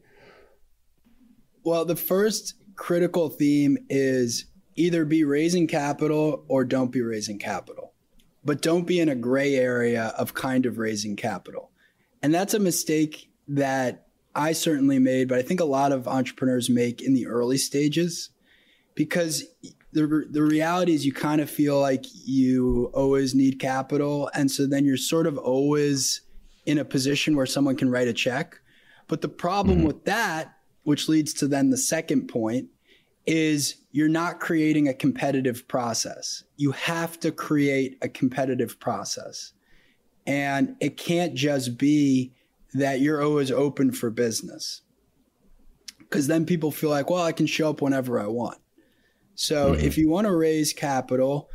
[1.64, 4.45] Well, the first critical theme is
[4.76, 7.93] either be raising capital or don't be raising capital,
[8.45, 11.72] but don't be in a gray area of kind of raising capital.
[12.22, 16.70] And that's a mistake that I certainly made, but I think a lot of entrepreneurs
[16.70, 18.30] make in the early stages
[18.98, 19.43] because
[19.93, 24.30] the, the reality is you kind of feel like you always need capital.
[24.34, 26.22] And so then you're sort of always
[26.66, 28.60] in a position where someone can write a check.
[29.08, 29.88] But the problem mm-hmm.
[29.88, 32.70] with that, which leads to then the second point,
[33.28, 36.43] is you're not creating a competitive process.
[36.56, 39.54] You have to create a competitive process.
[40.26, 42.34] And it can't just be
[42.74, 44.82] that you're always open for business.
[46.00, 48.58] Because then people feel like, well, I can show up whenever I want.
[49.38, 49.85] So mm-hmm.
[49.85, 51.49] if you want to raise capital,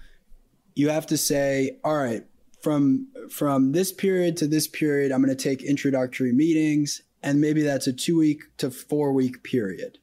[0.75, 2.25] you have to say, all right,
[2.63, 7.63] from from this period to this period, I'm going to take introductory meetings, and maybe
[7.63, 9.99] that's a two week to four week period.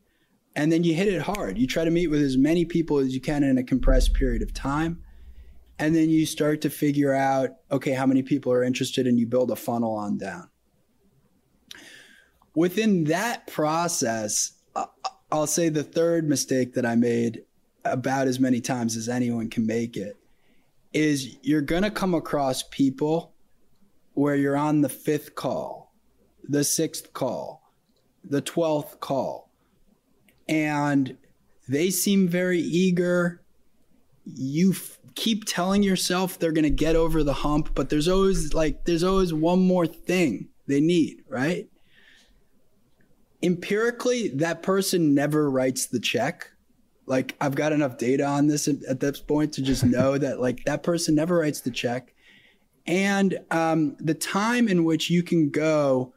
[0.57, 1.57] And then you hit it hard.
[1.57, 4.41] You try to meet with as many people as you can in a compressed period
[4.41, 5.01] of time.
[5.77, 9.25] And then you start to figure out, okay, how many people are interested, and you
[9.25, 10.49] build a funnel on down.
[12.53, 14.51] Within that process,
[15.32, 17.43] I'll say the third mistake that I made
[17.86, 20.17] about as many times as anyone can make it
[20.93, 23.34] is you're going to come across people
[24.13, 25.93] where you're on the fifth call,
[26.43, 27.61] the sixth call,
[28.23, 29.49] the 12th call,
[30.47, 31.15] and
[31.67, 33.41] they seem very eager.
[34.25, 38.53] You f- keep telling yourself they're going to get over the hump, but there's always
[38.53, 41.69] like, there's always one more thing they need, right?
[43.41, 46.51] Empirically, that person never writes the check
[47.10, 50.64] like I've got enough data on this at this point to just know that like
[50.66, 52.14] that person never writes the check.
[52.86, 56.14] And um, the time in which you can go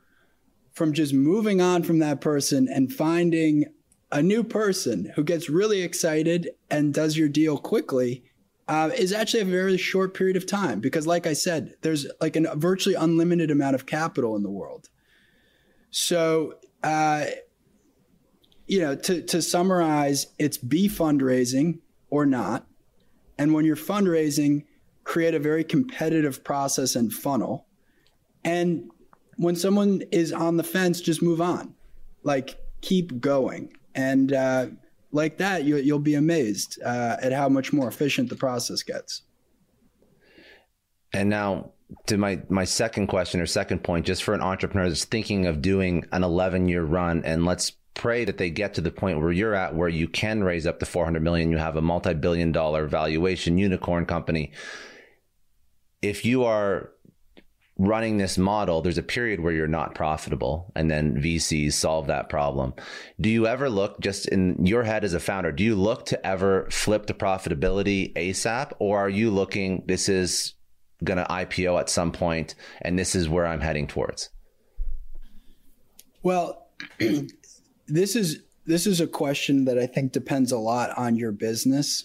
[0.73, 3.65] from just moving on from that person and finding
[4.11, 8.25] a new person who gets really excited and does your deal quickly
[8.69, 12.37] uh, is actually a very short period of time because, like I said, there's like
[12.37, 14.89] a virtually unlimited amount of capital in the world.
[15.91, 17.27] So uh,
[18.73, 22.67] you know, to, to summarize, it's be fundraising or not.
[23.37, 24.65] And when you're fundraising,
[25.05, 27.67] create a very competitive process and funnel.
[28.45, 28.91] And
[29.37, 31.75] when someone is on the fence, just move on.
[32.23, 33.75] Like keep going.
[33.95, 34.69] And uh,
[35.11, 39.21] like that, you, you'll be amazed uh, at how much more efficient the process gets.
[41.13, 41.73] And now
[42.07, 45.61] to my my second question or second point, just for an entrepreneur that's thinking of
[45.61, 49.33] doing an 11 year run, and let's pray that they get to the point where
[49.33, 52.87] you're at where you can raise up to 400 million you have a multi-billion dollar
[52.87, 54.53] valuation unicorn company.
[56.01, 56.91] If you are
[57.79, 62.29] running this model there's a period where you're not profitable and then VCs solve that
[62.29, 62.75] problem.
[63.21, 66.27] Do you ever look just in your head as a founder do you look to
[66.27, 70.55] ever flip the profitability ASAP or are you looking this is
[71.05, 74.31] going to IPO at some point and this is where I'm heading towards?
[76.23, 76.69] Well
[77.93, 82.05] this is this is a question that I think depends a lot on your business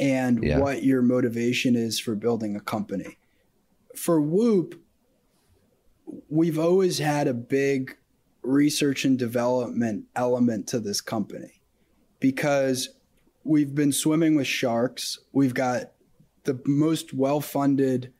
[0.00, 0.58] and yeah.
[0.58, 3.18] what your motivation is for building a company.
[3.94, 4.80] For Whoop,
[6.28, 7.96] we've always had a big
[8.42, 11.60] research and development element to this company
[12.18, 12.88] because
[13.44, 15.18] we've been swimming with sharks.
[15.32, 15.92] We've got
[16.44, 18.12] the most well funded,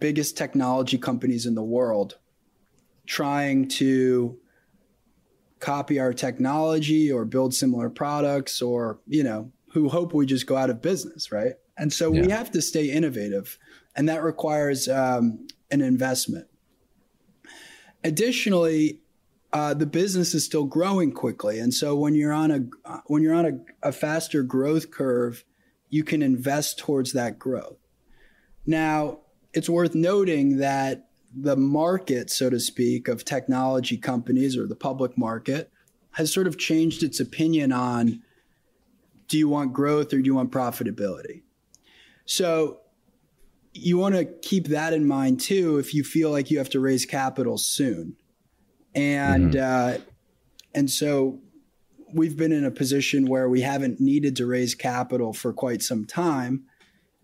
[0.00, 2.18] biggest technology companies in the world
[3.06, 4.38] trying to
[5.62, 10.56] copy our technology or build similar products or, you know, who hope we just go
[10.56, 11.54] out of business, right?
[11.78, 12.22] And so yeah.
[12.22, 13.58] we have to stay innovative,
[13.96, 16.48] and that requires um, an investment.
[18.04, 19.00] Additionally,
[19.52, 23.34] uh, the business is still growing quickly, and so when you're on a when you're
[23.34, 25.44] on a, a faster growth curve,
[25.88, 27.78] you can invest towards that growth.
[28.66, 29.20] Now,
[29.54, 35.16] it's worth noting that the market, so to speak, of technology companies or the public
[35.16, 35.70] market
[36.12, 38.22] has sort of changed its opinion on
[39.28, 41.42] do you want growth or do you want profitability?
[42.26, 42.80] So
[43.72, 46.80] you want to keep that in mind too if you feel like you have to
[46.80, 48.16] raise capital soon.
[48.94, 50.00] And mm-hmm.
[50.00, 50.04] uh,
[50.74, 51.40] and so
[52.12, 56.04] we've been in a position where we haven't needed to raise capital for quite some
[56.04, 56.64] time.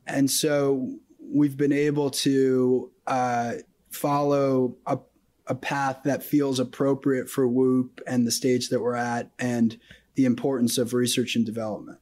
[0.06, 3.54] And so we've been able to uh,
[3.90, 4.98] follow a,
[5.46, 9.78] a path that feels appropriate for Whoop and the stage that we're at and
[10.14, 11.98] the importance of research and development.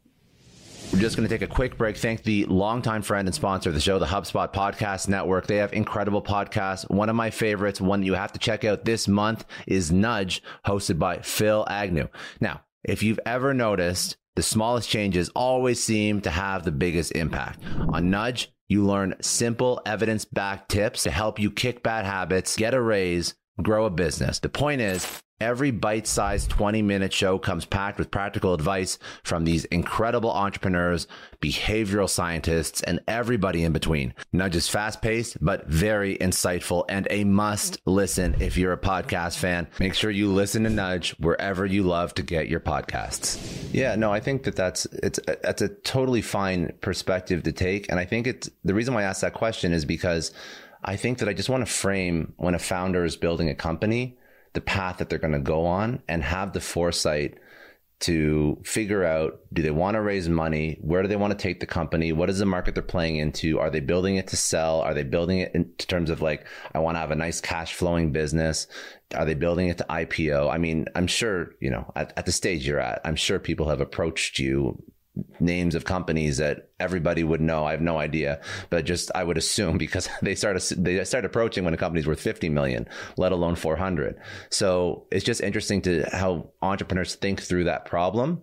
[0.92, 1.96] We're just going to take a quick break.
[1.96, 5.48] Thank the longtime friend and sponsor of the show, the HubSpot Podcast Network.
[5.48, 6.88] They have incredible podcasts.
[6.88, 10.98] One of my favorites, one you have to check out this month, is Nudge, hosted
[10.98, 12.08] by Phil Agnew.
[12.40, 17.60] Now, if you've ever noticed, the smallest changes always seem to have the biggest impact.
[17.92, 22.74] On Nudge, you learn simple evidence backed tips to help you kick bad habits, get
[22.74, 24.38] a raise, grow a business.
[24.38, 29.44] The point is, Every bite sized 20 minute show comes packed with practical advice from
[29.44, 31.06] these incredible entrepreneurs,
[31.42, 34.14] behavioral scientists, and everybody in between.
[34.32, 39.36] Nudge is fast paced, but very insightful and a must listen if you're a podcast
[39.36, 39.66] fan.
[39.78, 43.68] Make sure you listen to Nudge wherever you love to get your podcasts.
[43.74, 47.90] Yeah, no, I think that that's, it's, that's a totally fine perspective to take.
[47.90, 50.32] And I think it's the reason why I asked that question is because
[50.86, 54.16] I think that I just want to frame when a founder is building a company
[54.56, 57.34] the path that they're going to go on and have the foresight
[58.00, 60.78] to figure out do they want to raise money?
[60.80, 62.10] Where do they want to take the company?
[62.12, 63.58] What is the market they're playing into?
[63.58, 64.80] Are they building it to sell?
[64.80, 67.74] Are they building it in terms of like i want to have a nice cash
[67.74, 68.66] flowing business?
[69.14, 72.32] Are they building it to ipo i mean i'm sure you know at, at the
[72.32, 74.82] stage you're at i'm sure people have approached you
[75.40, 77.64] names of companies that everybody would know.
[77.64, 78.40] I have no idea,
[78.70, 82.20] but just I would assume because they start they start approaching when a company's worth
[82.20, 84.18] 50 million, let alone 400.
[84.50, 88.42] So it's just interesting to how entrepreneurs think through that problem.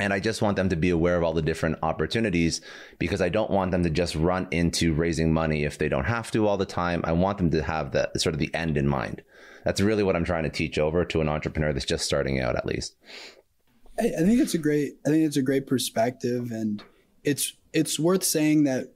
[0.00, 2.60] And I just want them to be aware of all the different opportunities
[2.98, 6.32] because I don't want them to just run into raising money if they don't have
[6.32, 7.02] to all the time.
[7.04, 9.22] I want them to have that sort of the end in mind.
[9.64, 12.56] That's really what I'm trying to teach over to an entrepreneur that's just starting out,
[12.56, 12.96] at least.
[13.98, 14.96] I, I think it's a great.
[15.06, 16.82] I think it's a great perspective, and
[17.22, 18.92] it's it's worth saying that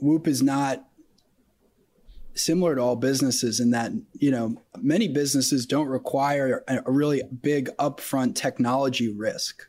[0.00, 0.86] Whoop is not
[2.34, 7.70] similar to all businesses in that you know many businesses don't require a, really big
[7.78, 9.68] upfront technology risk.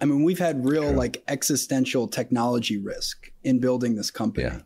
[0.00, 4.60] I mean, we've had real like existential technology risk in building this company, yeah.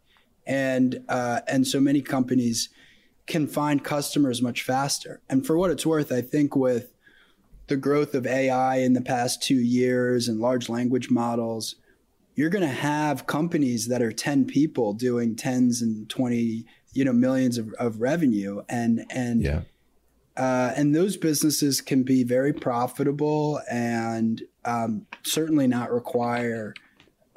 [0.47, 2.71] and uh, and so many companies
[3.27, 5.21] can find customers much faster.
[5.29, 6.93] And for what it's worth, I think with
[7.69, 11.77] the growth of AI in the past two years and large language models,
[12.35, 17.13] you're going to have companies that are 10 people doing tens and 20, you know,
[17.13, 18.63] millions of, of revenue.
[18.69, 19.61] And, and, yeah.
[20.37, 26.75] Uh, and those businesses can be very profitable and um, certainly not require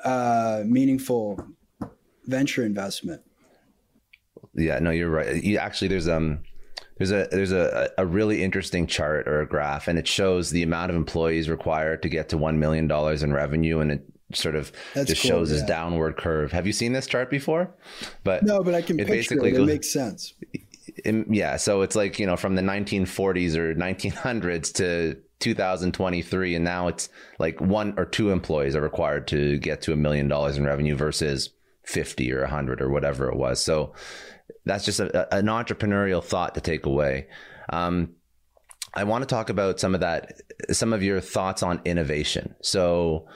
[0.03, 1.41] uh, meaningful
[2.25, 3.21] venture investment.
[4.53, 5.41] Yeah, no, you're right.
[5.41, 6.39] You actually, there's um,
[6.99, 10.61] there's a there's a, a really interesting chart or a graph and it shows the
[10.61, 14.55] amount of employees required to get to one million dollars in revenue and it sort
[14.55, 15.57] of That's just cool, shows yeah.
[15.57, 16.51] this downward curve.
[16.51, 17.73] Have you seen this chart before?
[18.23, 19.59] But no, but I can it basically it.
[19.59, 20.33] It makes sense.
[20.85, 26.65] It, yeah, so it's like you know from the 1940s or 1900s to 2023, and
[26.65, 30.57] now it's like one or two employees are required to get to a million dollars
[30.57, 31.51] in revenue versus
[31.83, 33.59] 50 or 100 or whatever it was.
[33.61, 33.93] So
[34.69, 37.27] that's just a, an entrepreneurial thought to take away.
[37.69, 38.15] Um,
[38.93, 40.41] I want to talk about some of that,
[40.71, 42.55] some of your thoughts on innovation.
[42.61, 43.27] So,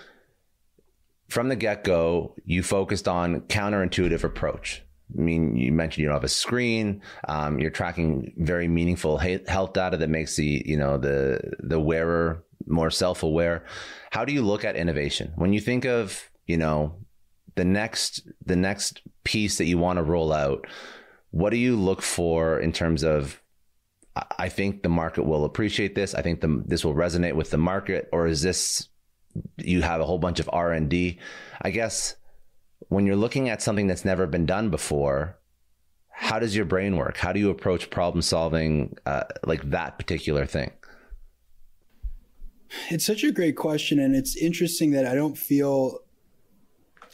[1.29, 4.84] from the get go, you focused on counterintuitive approach.
[5.17, 7.01] I mean, you mentioned you don't have a screen.
[7.27, 12.43] Um, you're tracking very meaningful health data that makes the you know the the wearer
[12.65, 13.65] more self aware.
[14.11, 16.95] How do you look at innovation when you think of you know
[17.55, 20.65] the next the next piece that you want to roll out?
[21.34, 23.41] What do you look for in terms of?
[24.38, 26.13] I think the market will appreciate this.
[26.13, 28.88] I think the, this will resonate with the market, or is this
[29.57, 31.17] you have a whole bunch of R and D?
[31.59, 32.15] I guess
[32.89, 35.39] when you're looking at something that's never been done before,
[36.09, 37.17] how does your brain work?
[37.17, 40.69] How do you approach problem solving uh, like that particular thing?
[42.91, 46.01] It's such a great question, and it's interesting that I don't feel,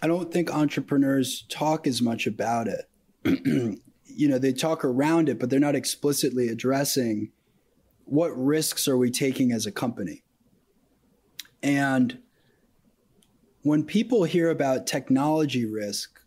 [0.04, 3.80] I don't think entrepreneurs talk as much about it.
[4.20, 7.32] you know, they talk around it, but they're not explicitly addressing
[8.04, 10.24] what risks are we taking as a company.
[11.64, 12.20] And
[13.62, 16.20] when people hear about technology risk,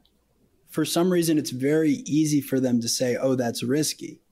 [0.71, 4.23] for some reason, it's very easy for them to say, oh, that's risky.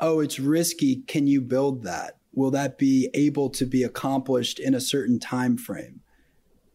[0.00, 1.02] Oh, it's risky.
[1.06, 2.18] Can you build that?
[2.32, 6.00] Will that be able to be accomplished in a certain time frame?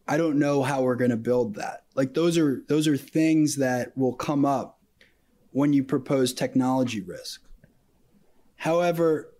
[0.08, 1.84] I don't know how we're going to build that.
[1.94, 4.79] Like those are those are things that will come up
[5.52, 7.42] when you propose technology risk.
[8.56, 9.32] However,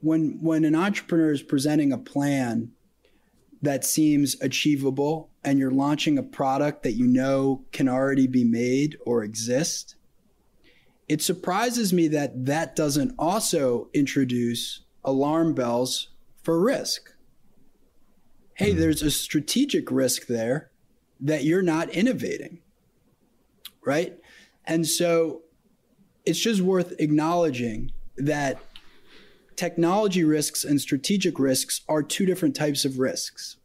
[0.00, 2.72] when when an entrepreneur is presenting a plan
[3.60, 8.96] that seems achievable and you're launching a product that you know can already be made
[9.04, 9.96] or exist,
[11.08, 16.10] it surprises me that that doesn't also introduce alarm bells
[16.42, 17.14] for risk.
[18.54, 18.80] hey, mm-hmm.
[18.80, 20.70] there's a strategic risk there
[21.20, 22.60] that you're not innovating.
[23.84, 24.18] Right.
[24.68, 25.42] And so
[26.26, 28.60] it's just worth acknowledging that
[29.56, 33.56] technology risks and strategic risks are two different types of risks.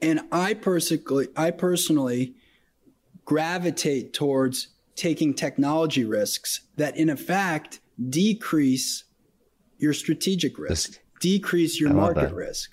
[0.00, 2.36] And I personally, I personally
[3.24, 9.04] gravitate towards taking technology risks that, in effect, decrease
[9.78, 12.70] your strategic risk, decrease your market risk,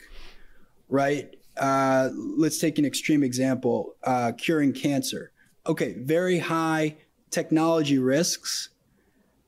[0.89, 1.35] right?
[1.57, 5.31] Uh, let's take an extreme example uh, curing cancer.
[5.65, 6.97] Okay, very high
[7.29, 8.69] technology risks,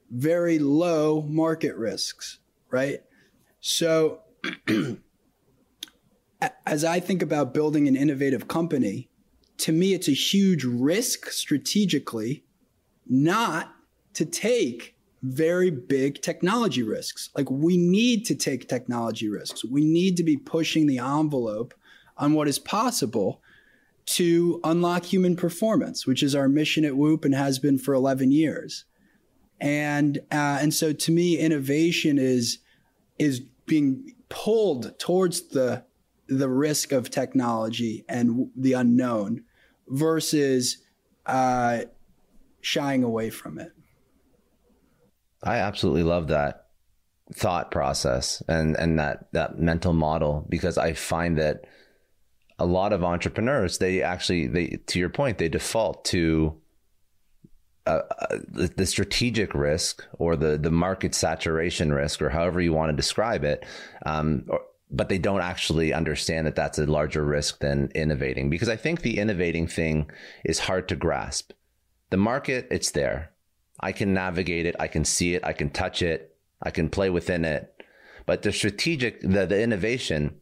[0.10, 2.40] very low market risks,
[2.70, 3.02] right?
[3.60, 4.20] So,
[6.66, 9.10] as I think about building an innovative company,
[9.60, 12.44] to me, it's a huge risk strategically
[13.08, 13.74] not
[14.14, 17.30] to take very big technology risks.
[17.36, 19.64] Like, we need to take technology risks.
[19.64, 21.74] We need to be pushing the envelope
[22.18, 23.41] on what is possible
[24.16, 28.32] to unlock human performance, which is our mission at Whoop and has been for 11
[28.32, 28.86] years.
[29.60, 32.60] And uh, and so to me, innovation is
[33.20, 35.84] is being pulled towards the
[36.28, 39.44] the risk of technology and the unknown
[39.88, 40.78] versus
[41.26, 41.82] uh,
[42.62, 43.72] shying away from it.
[45.44, 46.68] I absolutely love that
[47.34, 51.66] thought process and and that that mental model because I find that
[52.62, 56.56] a lot of entrepreneurs they actually they to your point they default to
[57.88, 62.72] uh, uh, the, the, strategic risk or the the market saturation risk or however you
[62.72, 63.66] want to describe it
[64.06, 68.70] um, or, but they don't actually understand that that's a larger risk than innovating because
[68.70, 70.10] i think the innovating thing
[70.46, 71.54] is hard to grasp.
[72.12, 73.32] The market it's there.
[73.80, 77.10] I can navigate it i can see it i can touch it i can play
[77.10, 77.74] within it.
[78.28, 80.40] But the strategic the, the innovation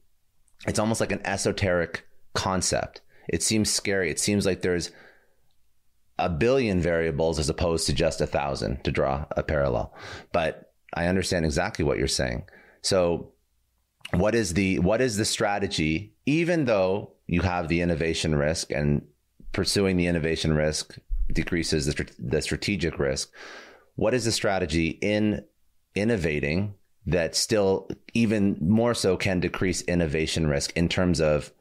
[0.67, 3.01] it's almost like an esoteric concept.
[3.27, 4.09] It seems scary.
[4.09, 4.91] It seems like there's
[6.17, 9.93] a billion variables as opposed to just a thousand to draw a parallel.
[10.31, 12.43] But I understand exactly what you're saying.
[12.81, 13.33] So
[14.13, 19.05] what is the what is the strategy even though you have the innovation risk and
[19.51, 20.97] pursuing the innovation risk
[21.31, 23.31] decreases the, the strategic risk
[23.95, 25.43] what is the strategy in
[25.95, 26.73] innovating
[27.05, 31.51] that still even more so can decrease innovation risk in terms of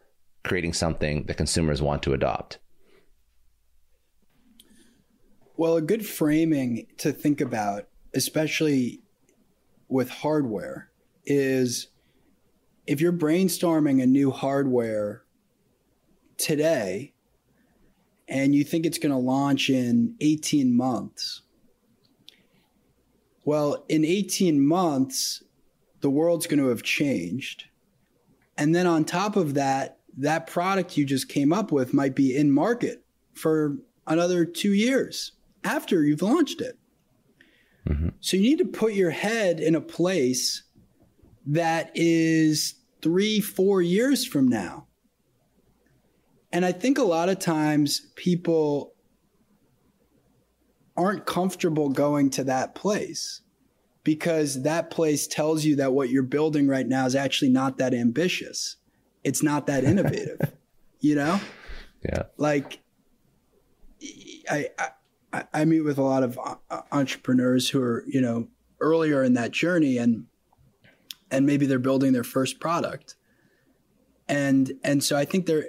[0.45, 2.59] creating something that consumers want to adopt?
[5.57, 9.03] Well, a good framing to think about, especially
[9.89, 10.91] with hardware,
[11.27, 11.89] is
[12.87, 15.25] if you're brainstorming a new hardware
[16.37, 17.13] today
[18.29, 21.43] and you think it's going to launch in 18 months,
[23.45, 25.43] well, in 18 months,
[26.01, 27.65] the world's going to have changed.
[28.57, 32.37] And then on top of that, that product you just came up with might be
[32.37, 33.05] in market
[33.35, 35.33] for another two years
[35.65, 36.77] after you've launched it.
[37.89, 38.09] Mm-hmm.
[38.21, 40.65] So you need to put your head in a place
[41.47, 44.87] that is three, four years from now.
[46.53, 48.95] And I think a lot of times people
[50.97, 53.43] aren't comfortable going to that place
[54.03, 57.95] because that place tells you that what you're building right now is actually not that
[57.95, 58.78] ambitious
[59.29, 60.41] it's not that innovative,
[61.01, 61.39] you know?
[62.03, 62.23] Yeah.
[62.39, 62.81] Like,
[64.51, 64.71] I,
[65.33, 68.49] I, I meet with a lot of uh, uh, entrepreneurs who are, you know,
[68.81, 70.25] earlier in that journey and,
[71.31, 73.17] and maybe they're building their first product.
[74.29, 75.67] And, and so I think they're,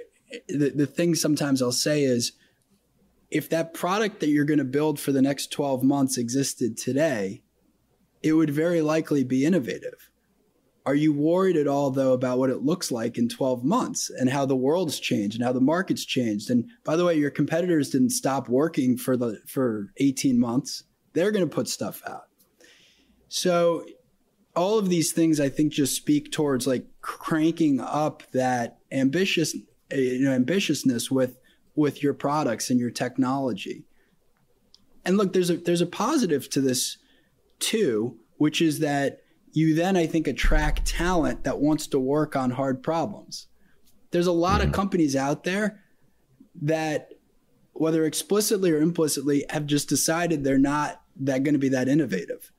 [0.48, 2.32] the, the thing sometimes I'll say is,
[3.30, 7.44] if that product that you're going to build for the next 12 months existed today,
[8.24, 10.09] it would very likely be innovative
[10.90, 14.28] are you worried at all, though, about what it looks like in 12 months and
[14.28, 16.50] how the world's changed and how the market's changed?
[16.50, 20.86] And by the way, your competitors didn't stop working for the for 18 months.
[21.14, 22.24] They're going to put stuff out.
[23.28, 23.86] So
[24.56, 29.56] all of these things, I think, just speak towards like cranking up that ambitious,
[29.92, 31.38] eh, you know, ambitiousness with
[31.76, 33.86] with your products and your technology.
[35.06, 36.98] And look, there's a there's a positive to this
[37.60, 39.22] too, which is that
[39.60, 43.48] you then, I think, attract talent that wants to work on hard problems.
[44.12, 44.70] There's a lot mm-hmm.
[44.70, 45.84] of companies out there
[46.62, 47.14] that,
[47.74, 52.52] whether explicitly or implicitly, have just decided they're not that going to be that innovative.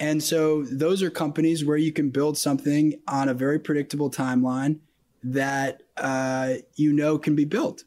[0.00, 4.78] And so those are companies where you can build something on a very predictable timeline
[5.22, 7.84] that uh, you know can be built.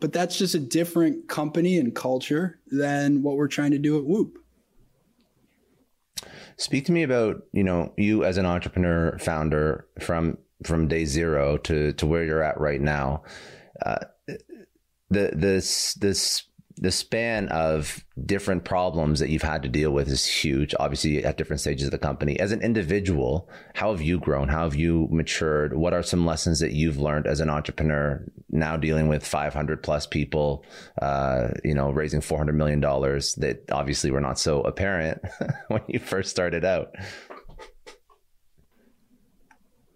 [0.00, 4.04] But that's just a different company and culture than what we're trying to do at
[4.04, 4.38] Whoop.
[6.58, 11.58] Speak to me about, you know, you as an entrepreneur founder from from day zero
[11.58, 13.22] to to where you're at right now.
[13.84, 14.04] Uh,
[15.10, 16.44] the this this
[16.78, 20.74] the span of different problems that you've had to deal with is huge.
[20.78, 22.38] Obviously, at different stages of the company.
[22.38, 24.48] As an individual, how have you grown?
[24.48, 25.74] How have you matured?
[25.74, 30.06] What are some lessons that you've learned as an entrepreneur now dealing with 500 plus
[30.06, 30.66] people?
[31.00, 35.22] Uh, you know, raising 400 million dollars that obviously were not so apparent
[35.68, 36.94] when you first started out.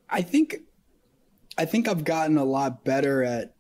[0.08, 0.56] I think,
[1.58, 3.54] I think I've gotten a lot better at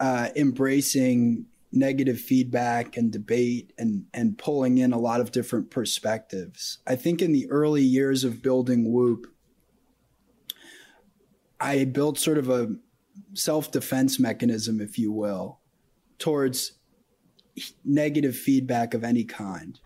[0.00, 6.78] uh, embracing negative feedback and debate and and pulling in a lot of different perspectives.
[6.86, 9.26] I think in the early years of building Whoop,
[11.58, 12.76] I built sort of a
[13.34, 15.60] self-defense mechanism, if you will,
[16.18, 16.72] towards
[17.84, 19.78] negative feedback of any kind.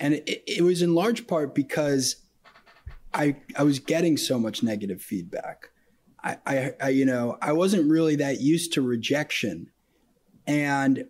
[0.00, 2.16] And it, it was in large part because
[3.14, 5.70] I I was getting so much negative feedback.
[6.22, 9.70] I, I, I you know, I wasn't really that used to rejection.
[10.46, 11.06] And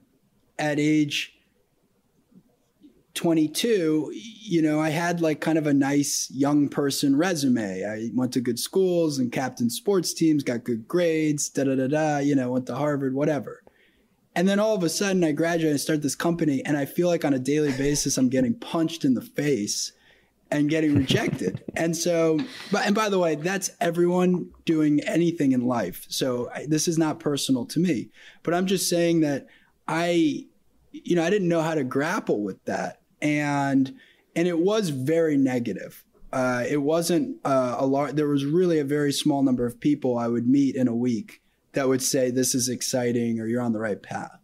[0.61, 1.35] at age
[3.15, 7.85] 22, you know, I had like kind of a nice young person resume.
[7.85, 11.89] I went to good schools and captain sports teams, got good grades, da da da
[11.89, 13.63] da, you know, went to Harvard, whatever.
[14.37, 17.09] And then all of a sudden I graduate and start this company and I feel
[17.09, 19.93] like on a daily basis I'm getting punched in the face
[20.53, 21.65] and getting rejected.
[21.77, 22.39] and so,
[22.71, 26.07] but, and by the way, that's everyone doing anything in life.
[26.09, 28.11] So I, this is not personal to me,
[28.43, 29.47] but I'm just saying that
[29.89, 30.47] I
[30.93, 33.01] you know, I didn't know how to grapple with that.
[33.21, 33.95] And,
[34.35, 36.05] and it was very negative.
[36.33, 38.17] Uh, it wasn't uh, a lot.
[38.17, 41.43] There was really a very small number of people I would meet in a week
[41.73, 44.39] that would say, this is exciting or you're on the right path.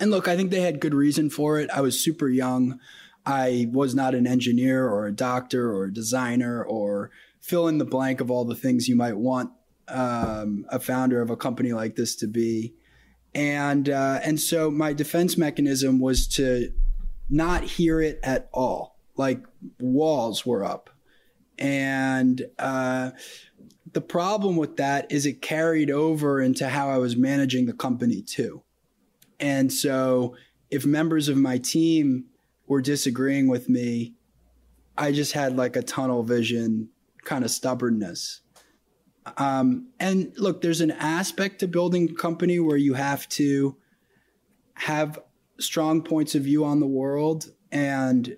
[0.00, 1.70] And look, I think they had good reason for it.
[1.70, 2.80] I was super young.
[3.26, 7.84] I was not an engineer or a doctor or a designer or fill in the
[7.84, 9.52] blank of all the things you might want
[9.88, 12.74] um, a founder of a company like this to be
[13.34, 16.72] and uh, and so my defense mechanism was to
[17.28, 18.98] not hear it at all.
[19.16, 19.44] Like
[19.78, 20.90] walls were up,
[21.58, 23.10] and uh,
[23.92, 28.22] the problem with that is it carried over into how I was managing the company
[28.22, 28.62] too.
[29.38, 30.36] And so
[30.70, 32.26] if members of my team
[32.66, 34.14] were disagreeing with me,
[34.96, 36.90] I just had like a tunnel vision
[37.24, 38.42] kind of stubbornness.
[39.36, 43.76] Um, and look, there's an aspect to building a company where you have to
[44.74, 45.18] have
[45.58, 48.36] strong points of view on the world, and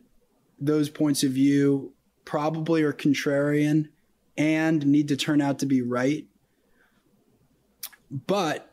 [0.59, 1.93] those points of view
[2.25, 3.89] probably are contrarian
[4.37, 6.27] and need to turn out to be right.
[8.11, 8.73] But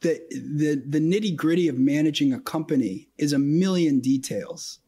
[0.00, 4.78] the the the nitty gritty of managing a company is a million details.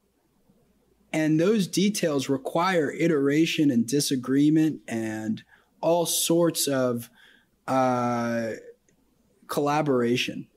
[1.12, 5.42] And those details require iteration and disagreement and
[5.80, 7.10] all sorts of
[7.66, 8.52] uh,
[9.46, 10.48] collaboration.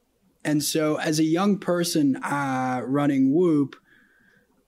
[0.45, 3.75] And so, as a young person uh, running Whoop,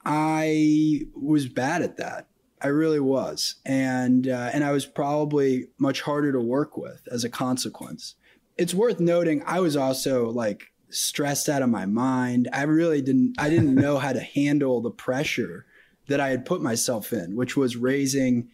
[0.03, 2.27] I was bad at that.
[2.59, 7.23] I really was, and uh, and I was probably much harder to work with as
[7.23, 8.15] a consequence.
[8.57, 12.49] It's worth noting I was also like stressed out of my mind.
[12.51, 13.35] I really didn't.
[13.37, 15.67] I didn't know how to handle the pressure
[16.07, 18.49] that I had put myself in, which was raising,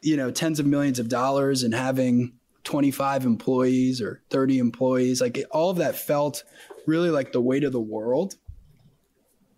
[0.00, 2.34] you know, tens of millions of dollars and having
[2.64, 5.20] 25 employees or 30 employees.
[5.20, 6.44] Like it, all of that felt
[6.86, 8.36] really like the weight of the world.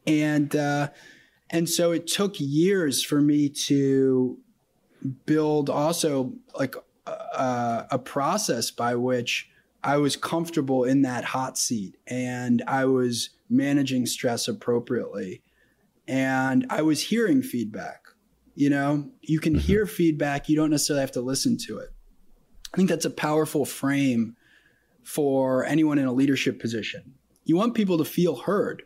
[0.06, 0.88] And, uh,
[1.50, 4.38] and so it took years for me to
[5.26, 6.74] build also like
[7.06, 9.50] a, a process by which
[9.82, 15.42] I was comfortable in that hot seat and I was managing stress appropriately
[16.06, 18.00] and I was hearing feedback.
[18.54, 19.60] You know, you can mm-hmm.
[19.60, 21.90] hear feedback, you don't necessarily have to listen to it.
[22.72, 24.36] I think that's a powerful frame
[25.02, 27.14] for anyone in a leadership position.
[27.44, 28.84] You want people to feel heard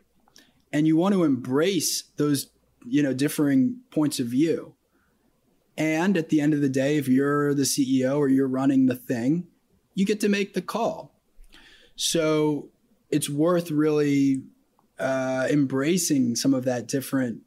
[0.71, 2.51] and you want to embrace those,
[2.85, 4.75] you know, differing points of view.
[5.77, 8.95] And at the end of the day, if you're the CEO or you're running the
[8.95, 9.47] thing,
[9.95, 11.15] you get to make the call.
[11.95, 12.69] So
[13.09, 14.43] it's worth really
[14.99, 17.41] uh, embracing some of that different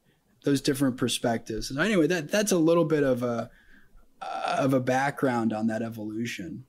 [0.45, 1.69] those different perspectives.
[1.69, 3.51] So anyway, that that's a little bit of a
[4.21, 6.65] uh, of a background on that evolution.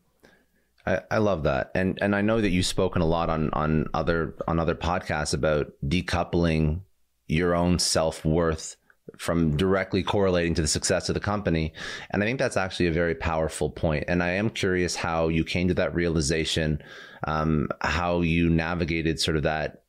[0.86, 3.88] I, I love that, and and I know that you've spoken a lot on on
[3.94, 6.82] other on other podcasts about decoupling
[7.28, 8.76] your own self worth
[9.18, 11.74] from directly correlating to the success of the company.
[12.12, 14.06] And I think that's actually a very powerful point.
[14.08, 16.82] And I am curious how you came to that realization,
[17.28, 19.83] um, how you navigated sort of that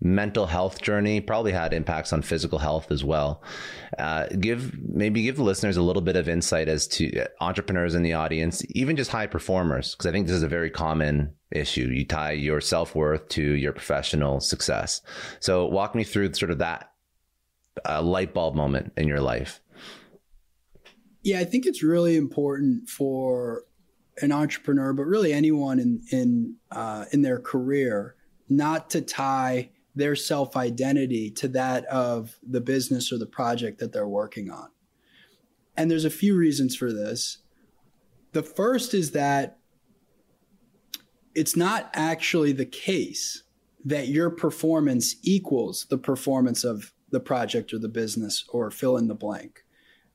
[0.00, 3.42] mental health journey probably had impacts on physical health as well.
[3.98, 8.02] Uh, give maybe give the listeners a little bit of insight as to entrepreneurs in
[8.02, 11.88] the audience, even just high performers, because I think this is a very common issue.
[11.88, 15.00] You tie your self worth to your professional success.
[15.40, 16.90] So walk me through sort of that
[17.88, 19.60] uh, light bulb moment in your life.
[21.22, 23.64] Yeah, I think it's really important for
[24.20, 28.16] an entrepreneur, but really anyone in in uh, in their career,
[28.48, 33.92] not to tie their self identity to that of the business or the project that
[33.92, 34.68] they're working on.
[35.76, 37.38] And there's a few reasons for this.
[38.32, 39.58] The first is that
[41.34, 43.42] it's not actually the case
[43.84, 49.08] that your performance equals the performance of the project or the business or fill in
[49.08, 49.64] the blank.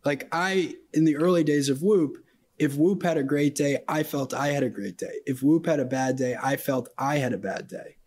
[0.03, 2.17] Like I, in the early days of Whoop,
[2.57, 5.19] if Whoop had a great day, I felt I had a great day.
[5.25, 7.98] If Whoop had a bad day, I felt I had a bad day.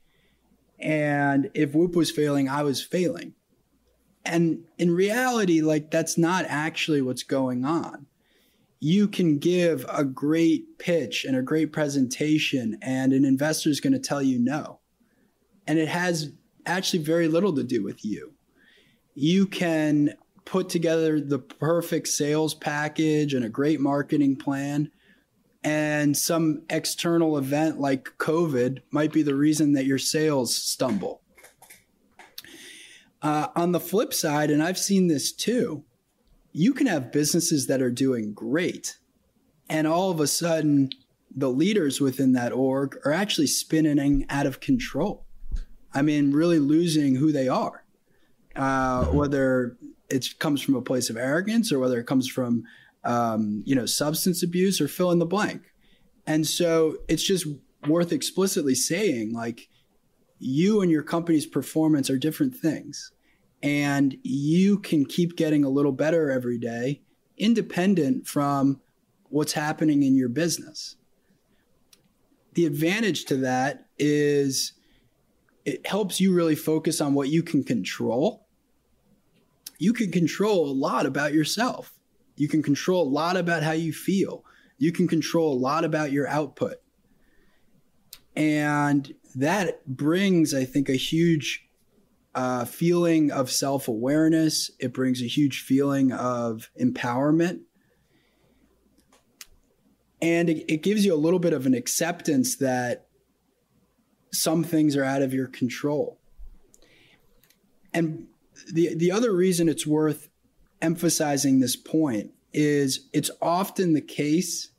[0.82, 3.34] And if Whoop was failing, I was failing.
[4.24, 8.06] And in reality, like that's not actually what's going on.
[8.80, 13.92] You can give a great pitch and a great presentation, and an investor is going
[13.92, 14.80] to tell you no.
[15.68, 16.32] And it has
[16.66, 18.34] actually very little to do with you.
[19.14, 20.14] You can
[20.44, 24.90] put together the perfect sales package and a great marketing plan
[25.64, 31.20] and some external event like COVID might be the reason that your sales stumble.
[33.20, 35.84] Uh, on the flip side, and I've seen this too,
[36.52, 38.98] you can have businesses that are doing great,
[39.68, 40.90] and all of a sudden,
[41.34, 45.24] the leaders within that org are actually spinning out of control.
[45.94, 47.84] I mean, really losing who they are,
[48.56, 49.76] uh, whether
[50.10, 52.64] it comes from a place of arrogance or whether it comes from
[53.04, 55.62] um, you know, substance abuse or fill in the blank.
[56.26, 57.46] And so it's just
[57.86, 59.68] worth explicitly saying like
[60.38, 63.12] you and your company's performance are different things.
[63.62, 67.02] And you can keep getting a little better every day,
[67.38, 68.80] independent from
[69.28, 70.96] what's happening in your business.
[72.54, 74.72] The advantage to that is
[75.64, 78.46] it helps you really focus on what you can control.
[79.78, 81.92] You can control a lot about yourself.
[82.42, 84.44] You can control a lot about how you feel.
[84.76, 86.78] You can control a lot about your output.
[88.34, 91.68] And that brings, I think, a huge
[92.34, 94.72] uh, feeling of self awareness.
[94.80, 97.60] It brings a huge feeling of empowerment.
[100.20, 103.06] And it, it gives you a little bit of an acceptance that
[104.32, 106.18] some things are out of your control.
[107.94, 108.26] And
[108.72, 110.28] the, the other reason it's worth
[110.82, 114.70] emphasizing this point is it's often the case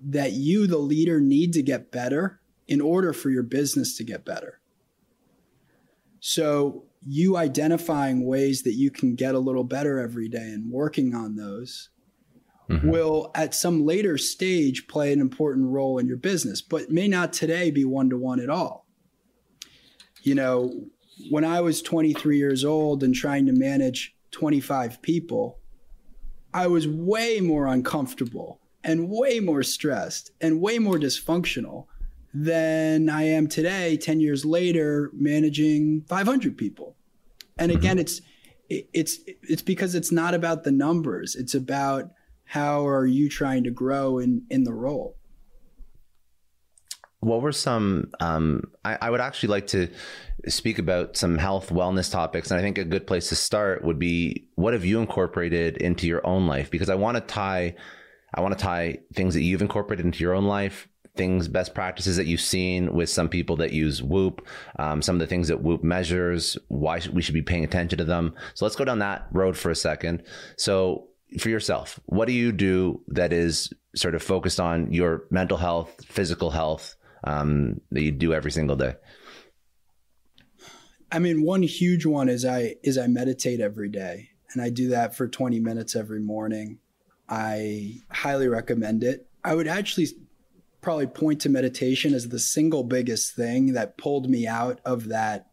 [0.00, 4.24] that you, the leader, need to get better in order for your business to get
[4.24, 4.60] better.
[6.20, 11.14] So, you identifying ways that you can get a little better every day and working
[11.14, 11.88] on those
[12.68, 12.88] mm-hmm.
[12.88, 17.32] will, at some later stage, play an important role in your business, but may not
[17.32, 18.86] today be one to one at all.
[20.22, 20.84] You know,
[21.30, 25.58] when I was 23 years old and trying to manage 25 people,
[26.52, 31.86] I was way more uncomfortable and way more stressed and way more dysfunctional
[32.32, 36.96] than I am today, 10 years later, managing 500 people.
[37.58, 38.00] And again, mm-hmm.
[38.00, 38.22] it's,
[38.68, 41.34] it's, it's because it's not about the numbers.
[41.34, 42.12] It's about
[42.44, 45.16] how are you trying to grow in, in the role?
[47.20, 48.10] What were some?
[48.18, 49.88] Um, I, I, would actually like to
[50.48, 53.98] speak about some health wellness topics, and I think a good place to start would
[53.98, 56.70] be what have you incorporated into your own life?
[56.70, 57.74] Because I want to tie,
[58.34, 62.16] I want to tie things that you've incorporated into your own life, things, best practices
[62.16, 64.46] that you've seen with some people that use Whoop,
[64.78, 68.04] um, some of the things that Whoop measures, why we should be paying attention to
[68.04, 68.34] them.
[68.54, 70.22] So let's go down that road for a second.
[70.56, 75.56] So for yourself, what do you do that is sort of focused on your mental
[75.56, 76.96] health, physical health?
[77.24, 78.94] um, that you do every single day?
[81.12, 84.88] I mean, one huge one is I is I meditate every day, and I do
[84.90, 86.78] that for 20 minutes every morning.
[87.28, 89.26] I highly recommend it.
[89.44, 90.08] I would actually
[90.80, 95.46] probably point to meditation as the single biggest thing that pulled me out of that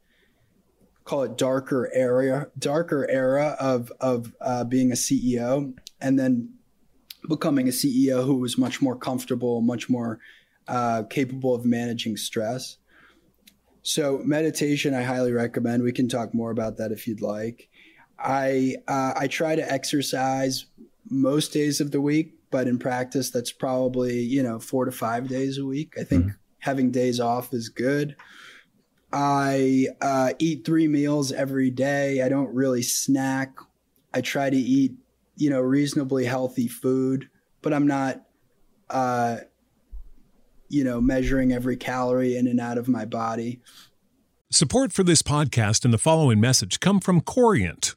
[1.04, 6.54] call it darker area darker era of of uh, being a CEO and then
[7.28, 10.20] becoming a CEO who was much more comfortable, much more
[10.68, 12.78] uh, capable of managing stress.
[13.88, 15.82] So meditation, I highly recommend.
[15.82, 17.70] We can talk more about that if you'd like.
[18.20, 20.66] I uh, I try to exercise
[21.10, 25.30] most days of the week, but in practice, that's probably you know four to five
[25.30, 25.94] days a week.
[25.98, 26.36] I think mm-hmm.
[26.60, 28.18] having days off is good.
[29.14, 32.22] I uh, eat three meals every day.
[32.22, 33.58] I don't really snack.
[34.14, 34.96] I try to eat,
[35.38, 37.30] you know, reasonably healthy food,
[37.62, 38.22] but I'm not,
[38.90, 39.38] uh,
[40.70, 43.60] you know, measuring every calorie in and out of my body.
[44.50, 47.97] Support for this podcast and the following message come from Corient.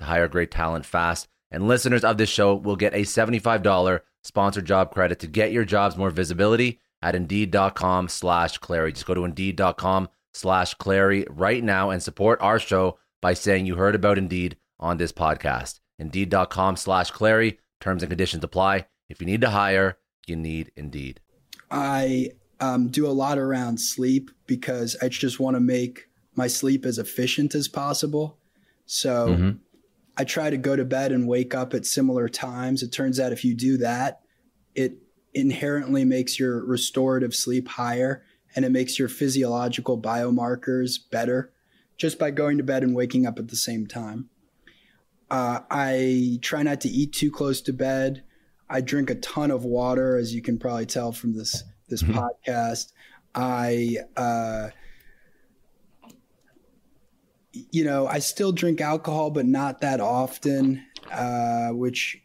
[0.00, 1.28] to hire great talent fast.
[1.50, 5.64] And listeners of this show will get a $75 sponsored job credit to get your
[5.64, 8.92] jobs more visibility at indeed.com slash Clary.
[8.92, 13.76] Just go to indeed.com slash Clary right now and support our show by saying you
[13.76, 15.80] heard about Indeed on this podcast.
[15.98, 17.58] Indeed.com slash Clary.
[17.80, 18.86] Terms and conditions apply.
[19.08, 21.20] If you need to hire, you need Indeed.
[21.70, 22.30] I
[22.60, 26.98] um, do a lot around sleep because I just want to make my sleep as
[26.98, 28.38] efficient as possible.
[28.86, 29.50] So mm-hmm.
[30.20, 32.82] I try to go to bed and wake up at similar times.
[32.82, 34.20] It turns out if you do that,
[34.74, 34.98] it
[35.32, 38.22] inherently makes your restorative sleep higher
[38.54, 41.54] and it makes your physiological biomarkers better
[41.96, 44.28] just by going to bed and waking up at the same time.
[45.30, 48.22] Uh, I try not to eat too close to bed.
[48.68, 52.18] I drink a ton of water, as you can probably tell from this this mm-hmm.
[52.18, 52.92] podcast.
[53.34, 54.68] I uh,
[57.52, 60.84] you know, I still drink alcohol, but not that often.
[61.10, 62.20] Uh, which,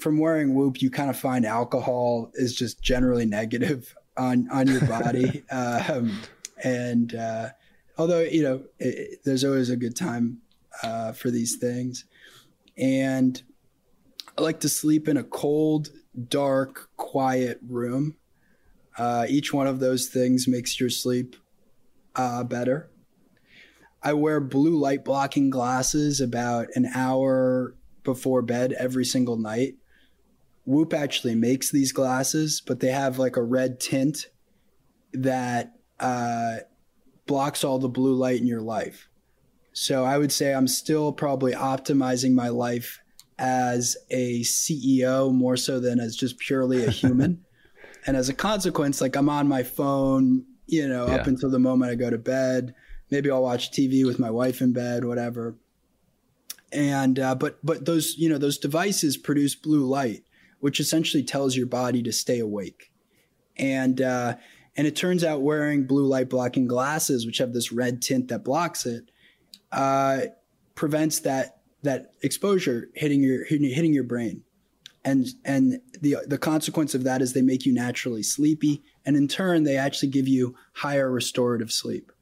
[0.00, 4.84] from wearing Whoop, you kind of find alcohol is just generally negative on on your
[4.86, 5.44] body.
[5.50, 6.20] um,
[6.62, 7.50] and uh,
[7.96, 10.38] although you know, it, there's always a good time
[10.82, 12.04] uh, for these things,
[12.76, 13.42] and
[14.36, 15.90] I like to sleep in a cold,
[16.28, 18.16] dark, quiet room.
[18.96, 21.36] Uh, each one of those things makes your sleep
[22.16, 22.90] uh, better.
[24.02, 27.74] I wear blue light blocking glasses about an hour
[28.04, 29.74] before bed every single night.
[30.64, 34.26] Whoop actually makes these glasses, but they have like a red tint
[35.12, 36.58] that uh,
[37.26, 39.08] blocks all the blue light in your life.
[39.72, 43.00] So I would say I'm still probably optimizing my life
[43.38, 47.44] as a CEO more so than as just purely a human.
[48.06, 51.16] and as a consequence, like I'm on my phone, you know, yeah.
[51.16, 52.74] up until the moment I go to bed
[53.10, 55.56] maybe I'll watch TV with my wife in bed, whatever.
[56.72, 60.24] And uh, but but those you know those devices produce blue light,
[60.60, 62.92] which essentially tells your body to stay awake.
[63.56, 64.36] And uh,
[64.76, 68.44] and it turns out wearing blue light blocking glasses, which have this red tint that
[68.44, 69.10] blocks it,
[69.72, 70.20] uh,
[70.74, 74.42] prevents that that exposure hitting your hitting your brain.
[75.04, 79.28] and and the the consequence of that is they make you naturally sleepy and in
[79.28, 82.12] turn they actually give you higher restorative sleep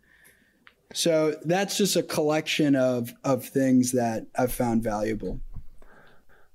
[0.93, 5.41] so that's just a collection of of things that i've found valuable.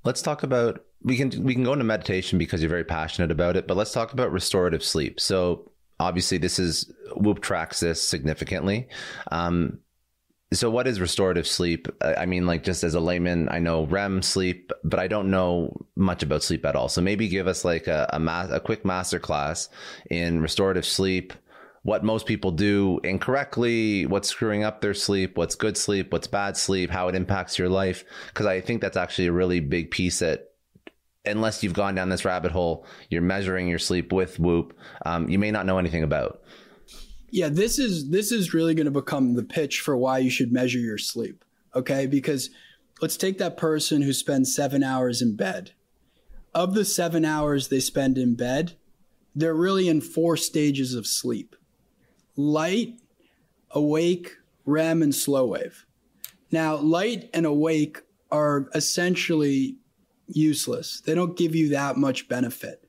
[0.04, 3.56] Let's talk about we can we can go into meditation because you're very passionate about
[3.56, 5.20] it but let's talk about restorative sleep.
[5.20, 8.88] So obviously this is whoop tracks this significantly.
[9.32, 9.80] Um,
[10.54, 11.88] so what is restorative sleep?
[12.02, 15.86] I mean like just as a layman i know rem sleep but i don't know
[15.96, 16.90] much about sleep at all.
[16.90, 19.70] So maybe give us like a a, ma- a quick master class
[20.10, 21.34] in restorative sleep
[21.84, 26.56] what most people do incorrectly what's screwing up their sleep what's good sleep what's bad
[26.56, 30.20] sleep how it impacts your life because i think that's actually a really big piece
[30.20, 30.52] that
[31.26, 35.40] unless you've gone down this rabbit hole you're measuring your sleep with whoop um, you
[35.40, 36.42] may not know anything about
[37.32, 40.52] yeah, this is this is really going to become the pitch for why you should
[40.52, 41.44] measure your sleep.
[41.74, 42.06] Okay?
[42.06, 42.50] Because
[43.02, 45.72] let's take that person who spends 7 hours in bed.
[46.54, 48.74] Of the 7 hours they spend in bed,
[49.34, 51.56] they're really in four stages of sleep.
[52.36, 53.00] Light,
[53.72, 55.86] awake, REM and slow wave.
[56.52, 58.02] Now, light and awake
[58.32, 59.78] are essentially
[60.28, 61.02] useless.
[61.02, 62.88] They don't give you that much benefit.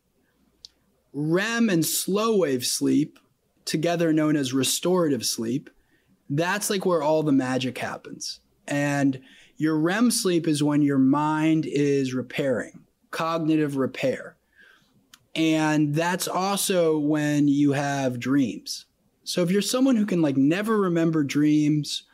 [1.12, 3.18] REM and slow wave sleep
[3.64, 5.70] together known as restorative sleep,
[6.28, 8.40] that's like where all the magic happens.
[8.66, 9.20] And
[9.56, 12.80] your REM sleep is when your mind is repairing,
[13.10, 14.36] cognitive repair.
[15.34, 18.86] And that's also when you have dreams.
[19.24, 22.04] So if you're someone who can like never remember dreams,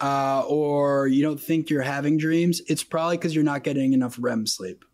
[0.00, 4.16] uh, or you don't think you're having dreams, it's probably because you're not getting enough
[4.20, 4.84] REM sleep.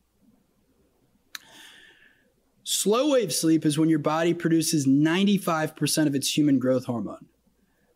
[2.62, 7.26] Slow wave sleep is when your body produces 95% of its human growth hormone.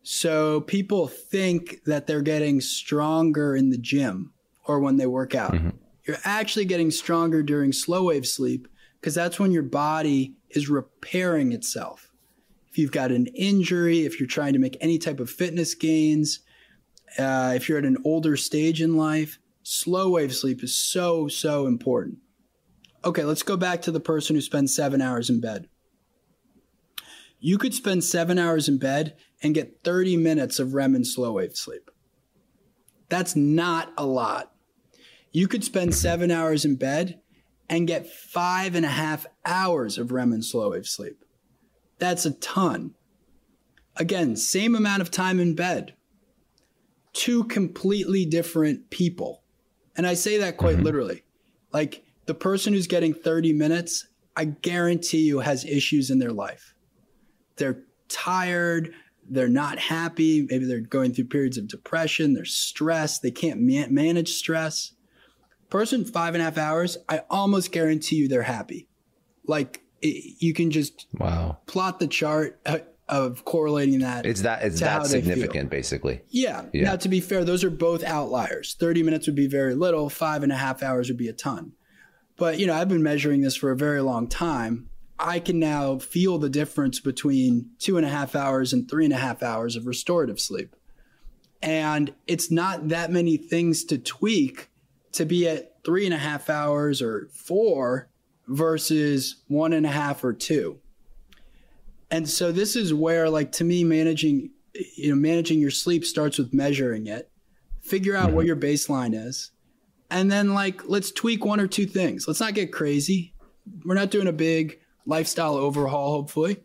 [0.03, 4.31] So people think that they're getting stronger in the gym
[4.65, 5.53] or when they work out.
[5.53, 5.69] Mm-hmm.
[6.05, 8.67] You're actually getting stronger during slow wave sleep
[8.99, 12.08] because that's when your body is repairing itself.
[12.71, 16.39] If you've got an injury, if you're trying to make any type of fitness gains,
[17.17, 21.65] uh, if you're at an older stage in life, slow wave sleep is so, so
[21.65, 22.19] important
[23.03, 25.67] okay, let's go back to the person who spends seven hours in bed.
[27.39, 31.33] You could spend seven hours in bed and get 30 minutes of REM and slow
[31.33, 31.89] wave sleep.
[33.07, 34.51] That's not a lot.
[35.31, 37.21] You could spend seven hours in bed
[37.69, 41.23] and get five and a half hours of REM and slow wave sleep.
[41.99, 42.95] That's a ton.
[43.95, 45.93] Again, same amount of time in bed.
[47.13, 49.43] Two completely different people.
[49.95, 50.85] And I say that quite mm-hmm.
[50.85, 51.23] literally.
[51.73, 56.73] Like, the person who's getting 30 minutes, I guarantee you has issues in their life.
[57.57, 58.93] They're tired,
[59.29, 63.87] they're not happy, maybe they're going through periods of depression, they're stressed, they can't ma-
[63.89, 64.93] manage stress.
[65.69, 68.87] Person five and a half hours, I almost guarantee you they're happy.
[69.45, 74.25] Like you can just wow plot the chart uh, of correlating that.
[74.25, 76.21] It's that it's that significant, basically.
[76.29, 76.65] Yeah.
[76.73, 76.83] yeah.
[76.83, 78.75] Now, to be fair, those are both outliers.
[78.79, 80.09] Thirty minutes would be very little.
[80.09, 81.73] Five and a half hours would be a ton.
[82.37, 84.89] But, you know, I've been measuring this for a very long time.
[85.19, 89.13] I can now feel the difference between two and a half hours and three and
[89.13, 90.73] a half hours of restorative sleep.
[91.61, 94.69] And it's not that many things to tweak
[95.11, 98.07] to be at three and a half hours or four
[98.49, 100.79] versus one and a half or two.
[102.11, 104.49] And so this is where, like, to me, managing,
[104.95, 107.29] you know, managing your sleep starts with measuring it.
[107.81, 108.35] Figure out mm-hmm.
[108.35, 109.51] what your baseline is
[110.09, 112.27] and then like let's tweak one or two things.
[112.27, 113.33] Let's not get crazy.
[113.85, 116.63] We're not doing a big lifestyle overhaul, hopefully.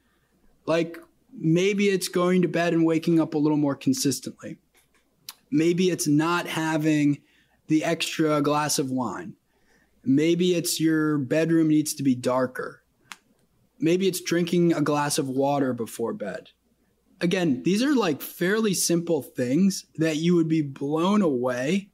[0.67, 0.99] Like
[1.33, 4.57] maybe it's going to bed and waking up a little more consistently.
[5.51, 7.21] Maybe it's not having
[7.69, 9.35] the extra glass of wine.
[10.05, 12.83] Maybe it's your bedroom needs to be darker.
[13.79, 16.51] Maybe it's drinking a glass of water before bed.
[17.21, 21.91] Again, these are like fairly simple things that you would be blown away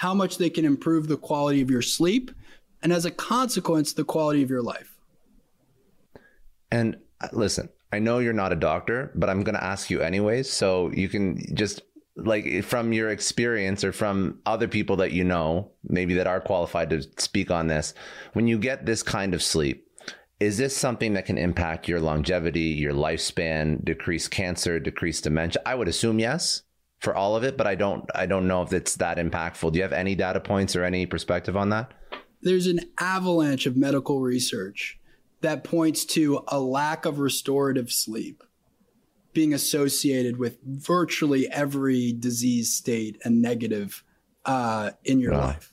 [0.00, 2.30] how much they can improve the quality of your sleep,
[2.82, 4.96] and as a consequence, the quality of your life.
[6.70, 10.00] And uh, listen, I know you're not a doctor, but I'm going to ask you
[10.00, 10.48] anyways.
[10.48, 11.82] So you can just
[12.16, 16.90] like from your experience or from other people that you know, maybe that are qualified
[16.90, 17.94] to speak on this,
[18.32, 19.86] when you get this kind of sleep,
[20.38, 25.62] is this something that can impact your longevity, your lifespan, decrease cancer, decrease dementia?
[25.66, 26.62] I would assume yes
[26.98, 29.72] for all of it, but I don't I don't know if it's that impactful.
[29.72, 31.92] Do you have any data points or any perspective on that?
[32.42, 34.98] There's an avalanche of medical research
[35.42, 38.42] that points to a lack of restorative sleep
[39.32, 44.02] being associated with virtually every disease state and negative
[44.44, 45.40] uh, in your wow.
[45.40, 45.72] life.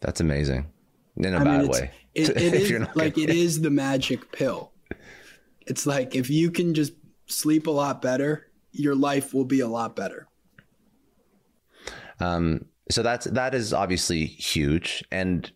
[0.00, 0.66] That's amazing.
[1.16, 1.90] In a I bad mean, way.
[2.14, 4.72] It, it is like it is the magic pill.
[5.66, 6.92] It's like if you can just
[7.26, 10.26] sleep a lot better, your life will be a lot better.
[12.18, 15.50] Um, so that's that is obviously huge, and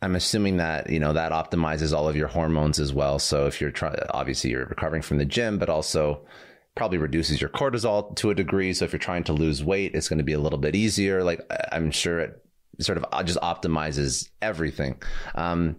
[0.00, 3.18] I'm assuming that you know that optimizes all of your hormones as well.
[3.18, 6.24] So if you're trying, obviously you're recovering from the gym, but also
[6.76, 8.72] probably reduces your cortisol to a degree.
[8.72, 11.24] So if you're trying to lose weight, it's going to be a little bit easier.
[11.24, 11.40] Like
[11.72, 12.42] I'm sure it
[12.80, 15.02] sort of uh, just optimizes everything.
[15.34, 15.76] Um,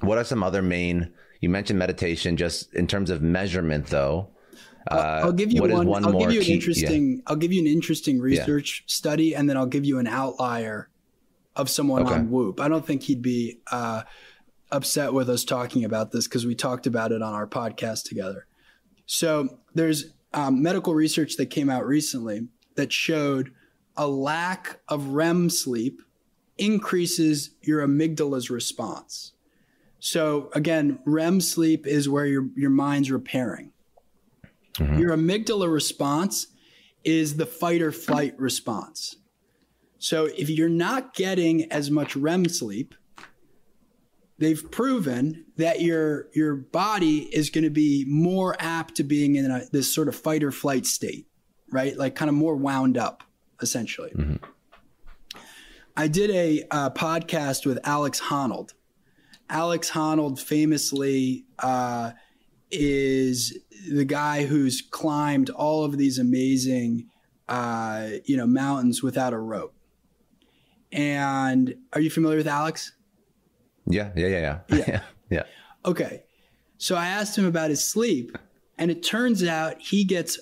[0.00, 1.12] what are some other main?
[1.40, 4.30] You mentioned meditation, just in terms of measurement, though.
[4.90, 5.86] Uh, I'll give you one.
[5.86, 6.04] one.
[6.04, 7.16] I'll give you an key, interesting.
[7.16, 7.22] Yeah.
[7.26, 8.92] I'll give you an interesting research yeah.
[8.92, 10.88] study, and then I'll give you an outlier
[11.56, 12.14] of someone okay.
[12.14, 12.60] on Whoop.
[12.60, 14.02] I don't think he'd be uh,
[14.70, 18.46] upset with us talking about this because we talked about it on our podcast together.
[19.06, 23.52] So there's um, medical research that came out recently that showed
[23.96, 26.02] a lack of REM sleep
[26.58, 29.32] increases your amygdala's response.
[30.00, 33.72] So again, REM sleep is where your your mind's repairing.
[34.74, 34.98] Mm-hmm.
[34.98, 36.48] Your amygdala response
[37.04, 39.16] is the fight or flight response.
[40.04, 42.94] So if you're not getting as much REM sleep,
[44.36, 49.50] they've proven that your your body is going to be more apt to being in
[49.50, 51.26] a, this sort of fight or flight state,
[51.72, 51.96] right?
[51.96, 53.24] Like kind of more wound up,
[53.62, 54.10] essentially.
[54.10, 54.44] Mm-hmm.
[55.96, 58.74] I did a uh, podcast with Alex Honnold.
[59.48, 62.10] Alex Honnold famously uh,
[62.70, 63.56] is
[63.90, 67.08] the guy who's climbed all of these amazing,
[67.48, 69.73] uh, you know, mountains without a rope.
[70.94, 72.92] And are you familiar with Alex?
[73.86, 74.84] Yeah, yeah, yeah, yeah.
[74.86, 75.00] Yeah.
[75.30, 75.42] yeah.
[75.84, 76.22] Okay.
[76.78, 78.38] So I asked him about his sleep,
[78.78, 80.38] and it turns out he gets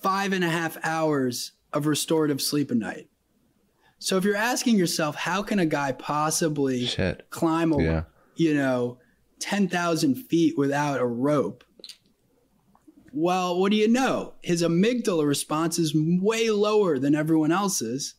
[0.00, 3.08] five and a half hours of restorative sleep a night.
[3.98, 7.28] So if you're asking yourself, how can a guy possibly Shit.
[7.30, 8.02] climb a, yeah.
[8.36, 8.98] you know,
[9.40, 11.64] 10,000 feet without a rope?
[13.12, 14.34] Well, what do you know?
[14.42, 18.14] His amygdala response is way lower than everyone else's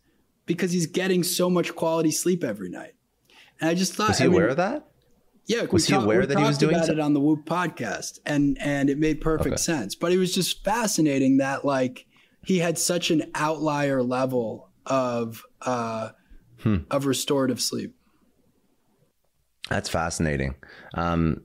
[0.46, 2.94] because he's getting so much quality sleep every night.
[3.60, 4.88] And I just thought, was he I aware of that?
[5.48, 8.58] Yeah, was he aware that he was doing about it on the Whoop podcast, and
[8.60, 9.58] and it made perfect okay.
[9.58, 9.94] sense.
[9.94, 12.08] But it was just fascinating that like
[12.44, 16.10] he had such an outlier level of uh,
[16.62, 16.78] hmm.
[16.90, 17.96] of restorative sleep.
[19.70, 20.56] That's fascinating.
[20.96, 21.44] Um,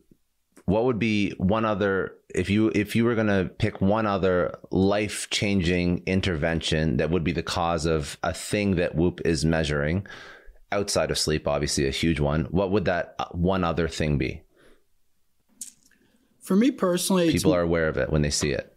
[0.70, 4.54] what would be one other if you if you were going to pick one other
[4.70, 10.06] life changing intervention that would be the cause of a thing that Whoop is measuring?
[10.72, 12.44] outside of sleep, obviously a huge one.
[12.50, 14.42] What would that uh, one other thing be?
[16.40, 18.74] For me personally, people are aware of it when they see it.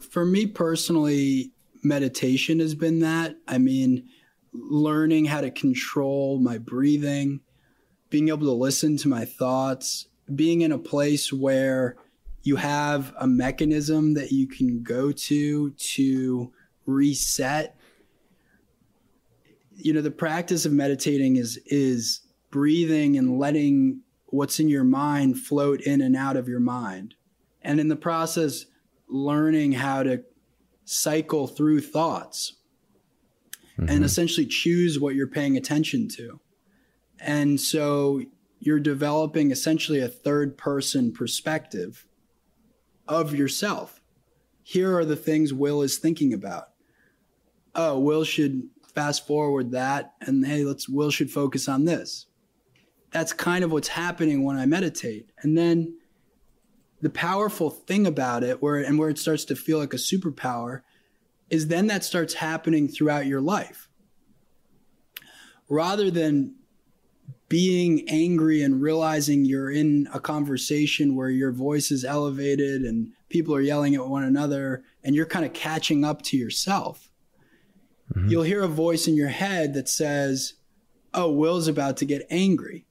[0.00, 3.36] For me personally, meditation has been that.
[3.46, 4.08] I mean,
[4.52, 7.40] learning how to control my breathing,
[8.08, 11.96] being able to listen to my thoughts, being in a place where
[12.42, 16.52] you have a mechanism that you can go to to
[16.86, 17.76] reset.
[19.74, 22.20] You know the practice of meditating is is
[22.50, 27.14] breathing and letting what's in your mind float in and out of your mind.
[27.62, 28.66] And in the process
[29.08, 30.22] learning how to
[30.84, 32.54] cycle through thoughts
[33.78, 33.90] mm-hmm.
[33.90, 36.40] and essentially choose what you're paying attention to.
[37.18, 38.22] And so
[38.60, 42.06] you're developing essentially a third person perspective
[43.08, 44.00] of yourself.
[44.62, 46.68] Here are the things will is thinking about.
[47.74, 52.26] Oh will should fast forward that and hey let's will should focus on this.
[53.10, 55.30] That's kind of what's happening when i meditate.
[55.40, 55.96] And then
[57.00, 60.82] the powerful thing about it where and where it starts to feel like a superpower
[61.48, 63.88] is then that starts happening throughout your life.
[65.68, 66.56] Rather than
[67.50, 73.52] being angry and realizing you're in a conversation where your voice is elevated and people
[73.52, 77.10] are yelling at one another and you're kind of catching up to yourself
[78.14, 78.28] mm-hmm.
[78.28, 80.54] you'll hear a voice in your head that says,
[81.12, 82.86] Oh, Will's about to get angry.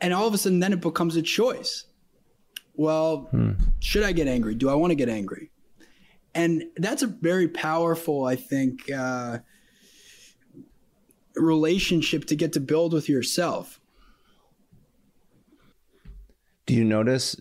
[0.00, 1.84] And all of a sudden, then it becomes a choice.
[2.74, 3.52] Well, hmm.
[3.78, 4.54] should I get angry?
[4.54, 5.50] Do I want to get angry?
[6.34, 9.40] And that's a very powerful, I think, uh,
[11.36, 13.80] relationship to get to build with yourself.
[16.66, 17.36] Do you notice?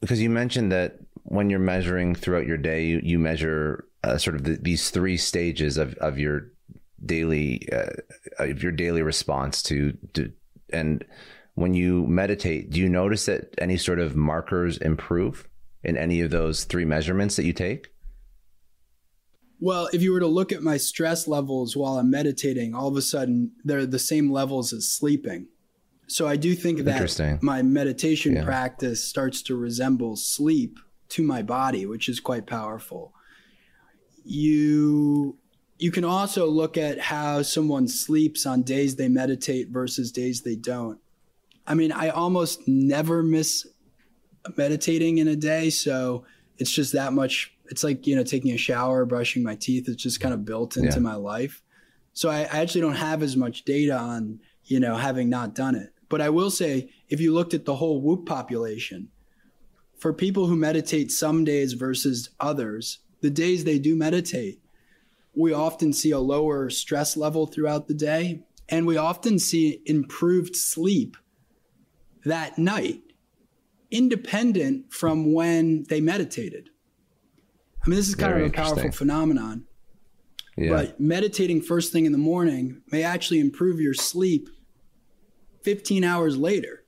[0.00, 4.36] Because you mentioned that when you're measuring throughout your day, you, you measure uh, sort
[4.36, 6.50] of the, these three stages of, of your
[7.04, 7.90] daily uh,
[8.38, 10.32] of your daily response to, to
[10.72, 11.04] and
[11.54, 15.48] when you meditate do you notice that any sort of markers improve
[15.82, 17.93] in any of those three measurements that you take
[19.64, 22.98] Well, if you were to look at my stress levels while I'm meditating, all of
[22.98, 25.48] a sudden they're the same levels as sleeping.
[26.06, 28.44] So I do think that my meditation yeah.
[28.44, 30.78] practice starts to resemble sleep
[31.08, 33.14] to my body, which is quite powerful.
[34.22, 35.38] You
[35.78, 40.56] you can also look at how someone sleeps on days they meditate versus days they
[40.56, 40.98] don't.
[41.66, 43.66] I mean, I almost never miss
[44.58, 46.26] meditating in a day, so
[46.58, 50.00] it's just that much it's like, you know, taking a shower, brushing my teeth, it's
[50.00, 51.00] just kind of built into yeah.
[51.00, 51.60] my life.
[52.12, 55.74] So I, I actually don't have as much data on, you know, having not done
[55.74, 55.92] it.
[56.08, 59.08] But I will say, if you looked at the whole Whoop population,
[59.98, 64.60] for people who meditate some days versus others, the days they do meditate,
[65.34, 68.44] we often see a lower stress level throughout the day.
[68.68, 71.16] And we often see improved sleep
[72.24, 73.02] that night,
[73.90, 76.70] independent from when they meditated.
[77.84, 79.66] I mean, this is kind Very of a powerful phenomenon.
[80.56, 80.70] Yeah.
[80.70, 84.48] But meditating first thing in the morning may actually improve your sleep
[85.64, 86.84] 15 hours later.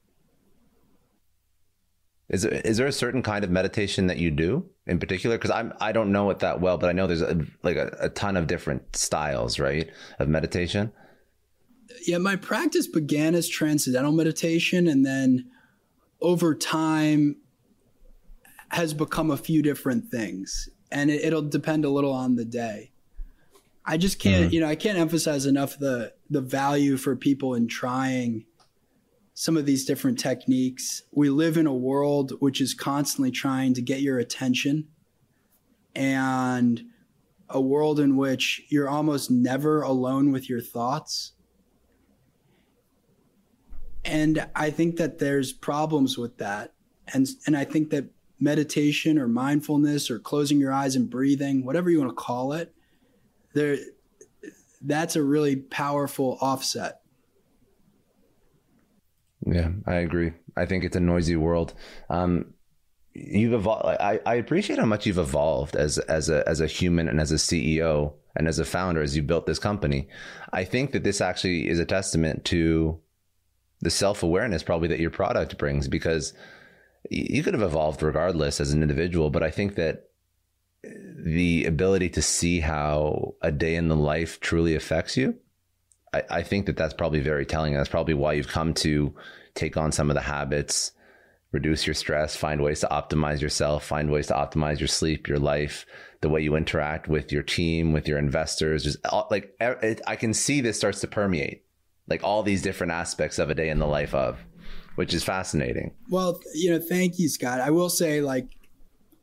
[2.29, 5.37] Is there, is there a certain kind of meditation that you do in particular?
[5.37, 7.97] Because I'm I don't know it that well, but I know there's a, like a,
[8.01, 10.93] a ton of different styles, right, of meditation.
[12.05, 15.51] Yeah, my practice began as transcendental meditation, and then
[16.21, 17.37] over time
[18.71, 22.91] has become a few different things, and it, will depend a little on the day.
[23.85, 24.55] I just can't, mm-hmm.
[24.55, 28.47] you know, I can't emphasize enough the the value for people in trying
[29.33, 31.03] some of these different techniques.
[31.13, 34.89] We live in a world which is constantly trying to get your attention
[35.95, 36.83] and
[37.49, 41.33] a world in which you're almost never alone with your thoughts.
[44.05, 46.73] And I think that there's problems with that.
[47.13, 48.07] And and I think that
[48.39, 52.75] meditation or mindfulness or closing your eyes and breathing, whatever you want to call it,
[53.55, 53.79] there
[54.83, 57.01] that's a really powerful offset
[59.47, 60.33] yeah, I agree.
[60.57, 61.73] I think it's a noisy world.
[62.11, 62.55] Um,
[63.15, 63.85] you've evolved.
[63.87, 67.31] I, I appreciate how much you've evolved as as a as a human and as
[67.31, 70.09] a CEO and as a founder as you built this company.
[70.53, 72.99] I think that this actually is a testament to
[73.81, 76.35] the self awareness probably that your product brings because
[77.11, 80.11] you could have evolved regardless as an individual, but I think that
[80.83, 85.37] the ability to see how a day in the life truly affects you
[86.17, 87.75] I, I think that that's probably very telling.
[87.75, 89.15] That's probably why you've come to
[89.55, 90.93] take on some of the habits,
[91.53, 95.39] reduce your stress, find ways to optimize yourself, find ways to optimize your sleep, your
[95.39, 95.87] life,
[96.21, 98.85] the way you interact with your team, with your investors.
[98.85, 98.99] Just
[99.31, 101.65] like I can see this starts to permeate,
[102.09, 104.39] like all these different aspects of a day in the life of,
[104.97, 105.95] which is fascinating.
[106.11, 107.61] Well, you know, thank you, Scott.
[107.61, 108.49] I will say, like,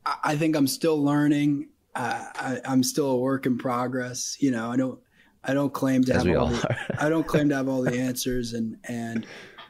[0.06, 1.70] I think I'm still learning.
[1.96, 4.38] Uh, I, I'm still a work in progress.
[4.40, 5.00] You know, I don't
[5.44, 7.82] I don't claim to As have all, all the, I don't claim to have all
[7.82, 9.26] the answers and and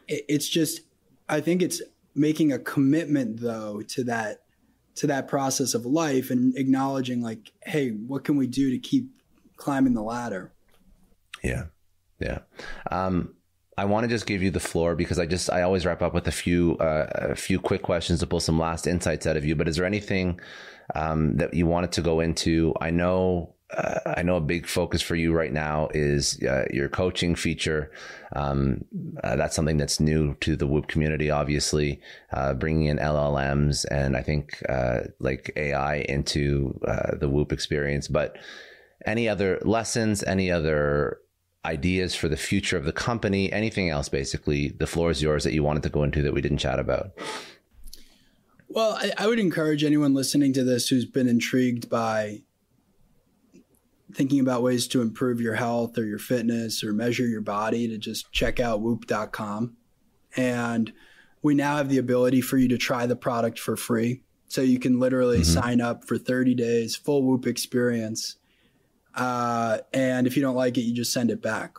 [0.08, 0.82] it, it's just
[1.28, 1.82] I think it's
[2.16, 4.42] making a commitment though to that
[4.96, 9.10] to that process of life and acknowledging like hey what can we do to keep
[9.58, 10.54] climbing the ladder
[11.44, 11.66] yeah
[12.20, 12.40] yeah
[12.92, 13.34] um
[13.78, 16.14] I want to just give you the floor because I just I always wrap up
[16.14, 19.46] with a few uh, a few quick questions to pull some last insights out of
[19.46, 19.56] you.
[19.56, 20.40] But is there anything
[20.96, 22.74] um, that you wanted to go into?
[22.80, 26.90] I know uh, I know a big focus for you right now is uh, your
[26.90, 27.92] coaching feature.
[28.36, 28.86] Um,
[29.24, 32.00] uh, that's something that's new to the Whoop community, obviously,
[32.32, 36.80] uh, bringing in LLMs and I think uh, like AI into
[37.20, 38.08] the Whoop experience.
[38.08, 38.38] But
[39.06, 41.20] any other lessons, any other
[41.66, 45.54] ideas for the future of the company, anything else, basically, the floor is yours that
[45.54, 47.12] you wanted to go into that we didn't chat about.
[48.68, 52.42] Well, I, I would encourage anyone listening to this who's been intrigued by
[54.14, 57.98] thinking about ways to improve your health or your fitness or measure your body to
[57.98, 59.76] just check out whoop.com.
[60.36, 60.94] And
[61.42, 64.24] we now have the ability for you to try the product for free.
[64.48, 65.62] So you can literally mm-hmm.
[65.62, 68.38] sign up for 30 days, full Whoop experience.
[69.16, 71.78] Uh, and if you don't like it, you just send it back.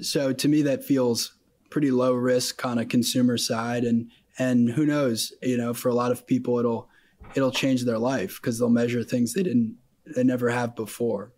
[0.00, 1.34] So to me, that feels
[1.70, 3.84] pretty low risk on a consumer side.
[3.84, 6.88] And, and who knows, you know, for a lot of people, it'll,
[7.34, 9.76] it'll change their life because they'll measure things they didn't,
[10.06, 11.32] they never have before.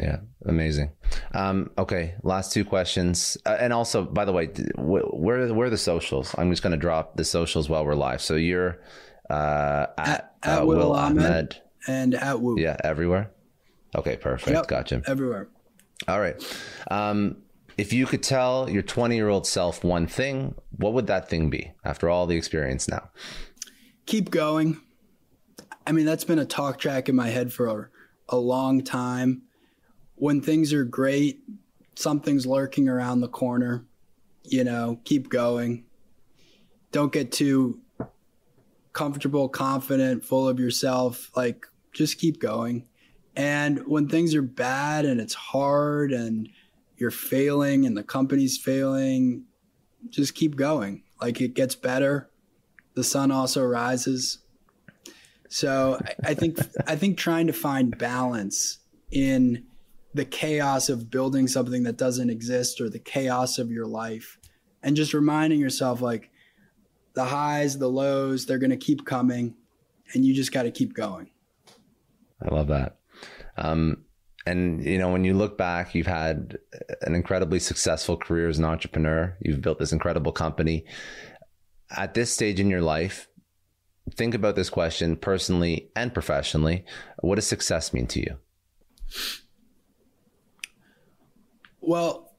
[0.00, 0.90] Yeah, amazing.
[1.34, 4.46] Um, okay, last two questions, uh, and also, by the way,
[4.76, 5.02] where
[5.52, 6.34] where are the socials?
[6.38, 8.22] I'm just going to drop the socials while we're live.
[8.22, 8.80] So you're
[9.28, 11.56] uh, at, at, at uh, Will, Will Ahmed, Ahmed,
[11.86, 12.58] and at Whoop.
[12.58, 13.32] Yeah, everywhere.
[13.94, 14.54] Okay, perfect.
[14.56, 15.02] Yep, gotcha.
[15.06, 15.48] Everywhere.
[16.08, 16.42] All right.
[16.90, 17.36] Um,
[17.78, 21.50] if you could tell your 20 year old self one thing, what would that thing
[21.50, 21.72] be?
[21.84, 23.10] After all the experience now,
[24.06, 24.80] keep going.
[25.86, 27.90] I mean, that's been a talk track in my head for
[28.28, 29.42] a long time.
[30.14, 31.42] When things are great,
[31.96, 33.84] something's lurking around the corner.
[34.44, 35.84] You know, keep going.
[36.90, 37.80] Don't get too
[38.92, 41.30] comfortable, confident, full of yourself.
[41.34, 42.86] Like, just keep going.
[43.36, 46.48] And when things are bad and it's hard and
[46.96, 49.44] you're failing and the company's failing,
[50.10, 51.02] just keep going.
[51.20, 52.30] Like, it gets better.
[52.94, 54.38] The sun also rises.
[55.48, 58.78] So I, think I think trying to find balance
[59.10, 59.64] in
[60.14, 64.38] the chaos of building something that doesn't exist or the chaos of your life
[64.82, 66.30] and just reminding yourself like
[67.14, 69.54] the highs, the lows, they're going to keep coming
[70.14, 71.30] and you just got to keep going.
[72.42, 72.96] I love that.
[73.56, 74.04] Um,
[74.46, 76.58] and you know, when you look back, you've had
[77.02, 79.36] an incredibly successful career as an entrepreneur.
[79.40, 80.84] You've built this incredible company.
[81.96, 83.28] At this stage in your life,
[84.14, 86.84] think about this question personally and professionally.
[87.20, 88.38] What does success mean to you?
[91.80, 92.32] Well,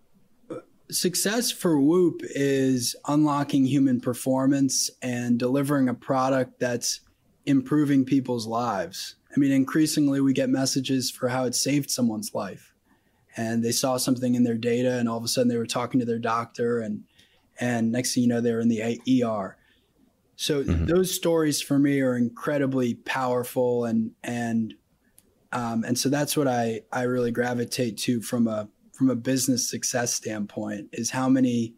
[0.89, 7.01] success for Whoop is unlocking human performance and delivering a product that's
[7.45, 9.15] improving people's lives.
[9.35, 12.73] I mean, increasingly we get messages for how it saved someone's life.
[13.35, 15.99] And they saw something in their data and all of a sudden they were talking
[15.99, 17.03] to their doctor and
[17.59, 19.57] and next thing you know they're in the ER.
[20.35, 20.85] So mm-hmm.
[20.85, 24.75] those stories for me are incredibly powerful and and
[25.51, 29.69] um, and so that's what I I really gravitate to from a from a business
[29.69, 31.75] success standpoint is how many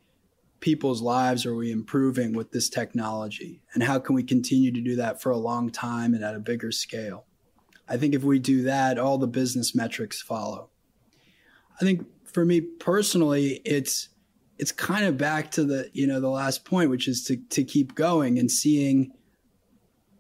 [0.59, 4.95] people's lives are we improving with this technology and how can we continue to do
[4.95, 7.25] that for a long time and at a bigger scale
[7.87, 10.69] i think if we do that all the business metrics follow
[11.79, 14.09] i think for me personally it's
[14.57, 17.63] it's kind of back to the you know the last point which is to to
[17.63, 19.11] keep going and seeing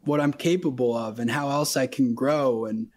[0.03, 2.87] what i'm capable of and how else i can grow and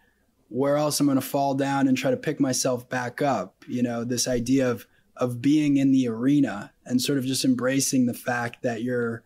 [0.49, 3.63] where else I'm going to fall down and try to pick myself back up.
[3.67, 4.85] You know, this idea of
[5.15, 9.23] of being in the arena and sort of just embracing the fact that you're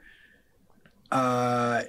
[1.11, 1.83] uh,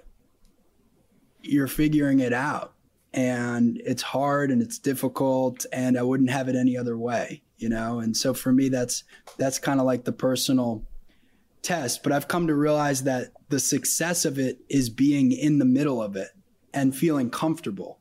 [1.42, 2.73] you're figuring it out
[3.14, 7.68] and it's hard and it's difficult and I wouldn't have it any other way, you
[7.68, 8.00] know?
[8.00, 9.04] And so for me that's
[9.38, 10.84] that's kind of like the personal
[11.62, 15.64] test, but I've come to realize that the success of it is being in the
[15.64, 16.28] middle of it
[16.74, 18.00] and feeling comfortable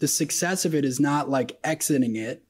[0.00, 2.42] the success of it is not like exiting it,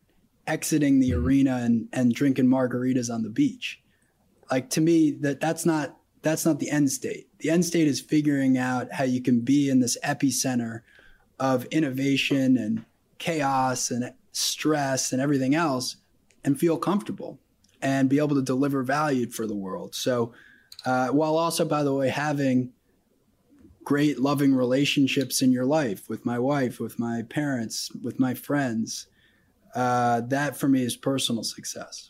[0.47, 1.27] exiting the mm-hmm.
[1.27, 3.83] arena and and drinking margaritas on the beach.
[4.51, 7.29] Like to me, that that's not that's not the end state.
[7.39, 10.81] The end state is figuring out how you can be in this epicenter
[11.41, 12.85] of innovation and
[13.19, 15.97] chaos and stress and everything else
[16.45, 17.41] and feel comfortable
[17.83, 19.95] and be able to deliver value for the world.
[19.95, 20.33] So,
[20.87, 22.73] uh, while also, by the way, having
[23.85, 29.07] great loving relationships in your life with my wife, with my parents, with my friends.
[29.75, 32.10] Uh, that for me is personal success.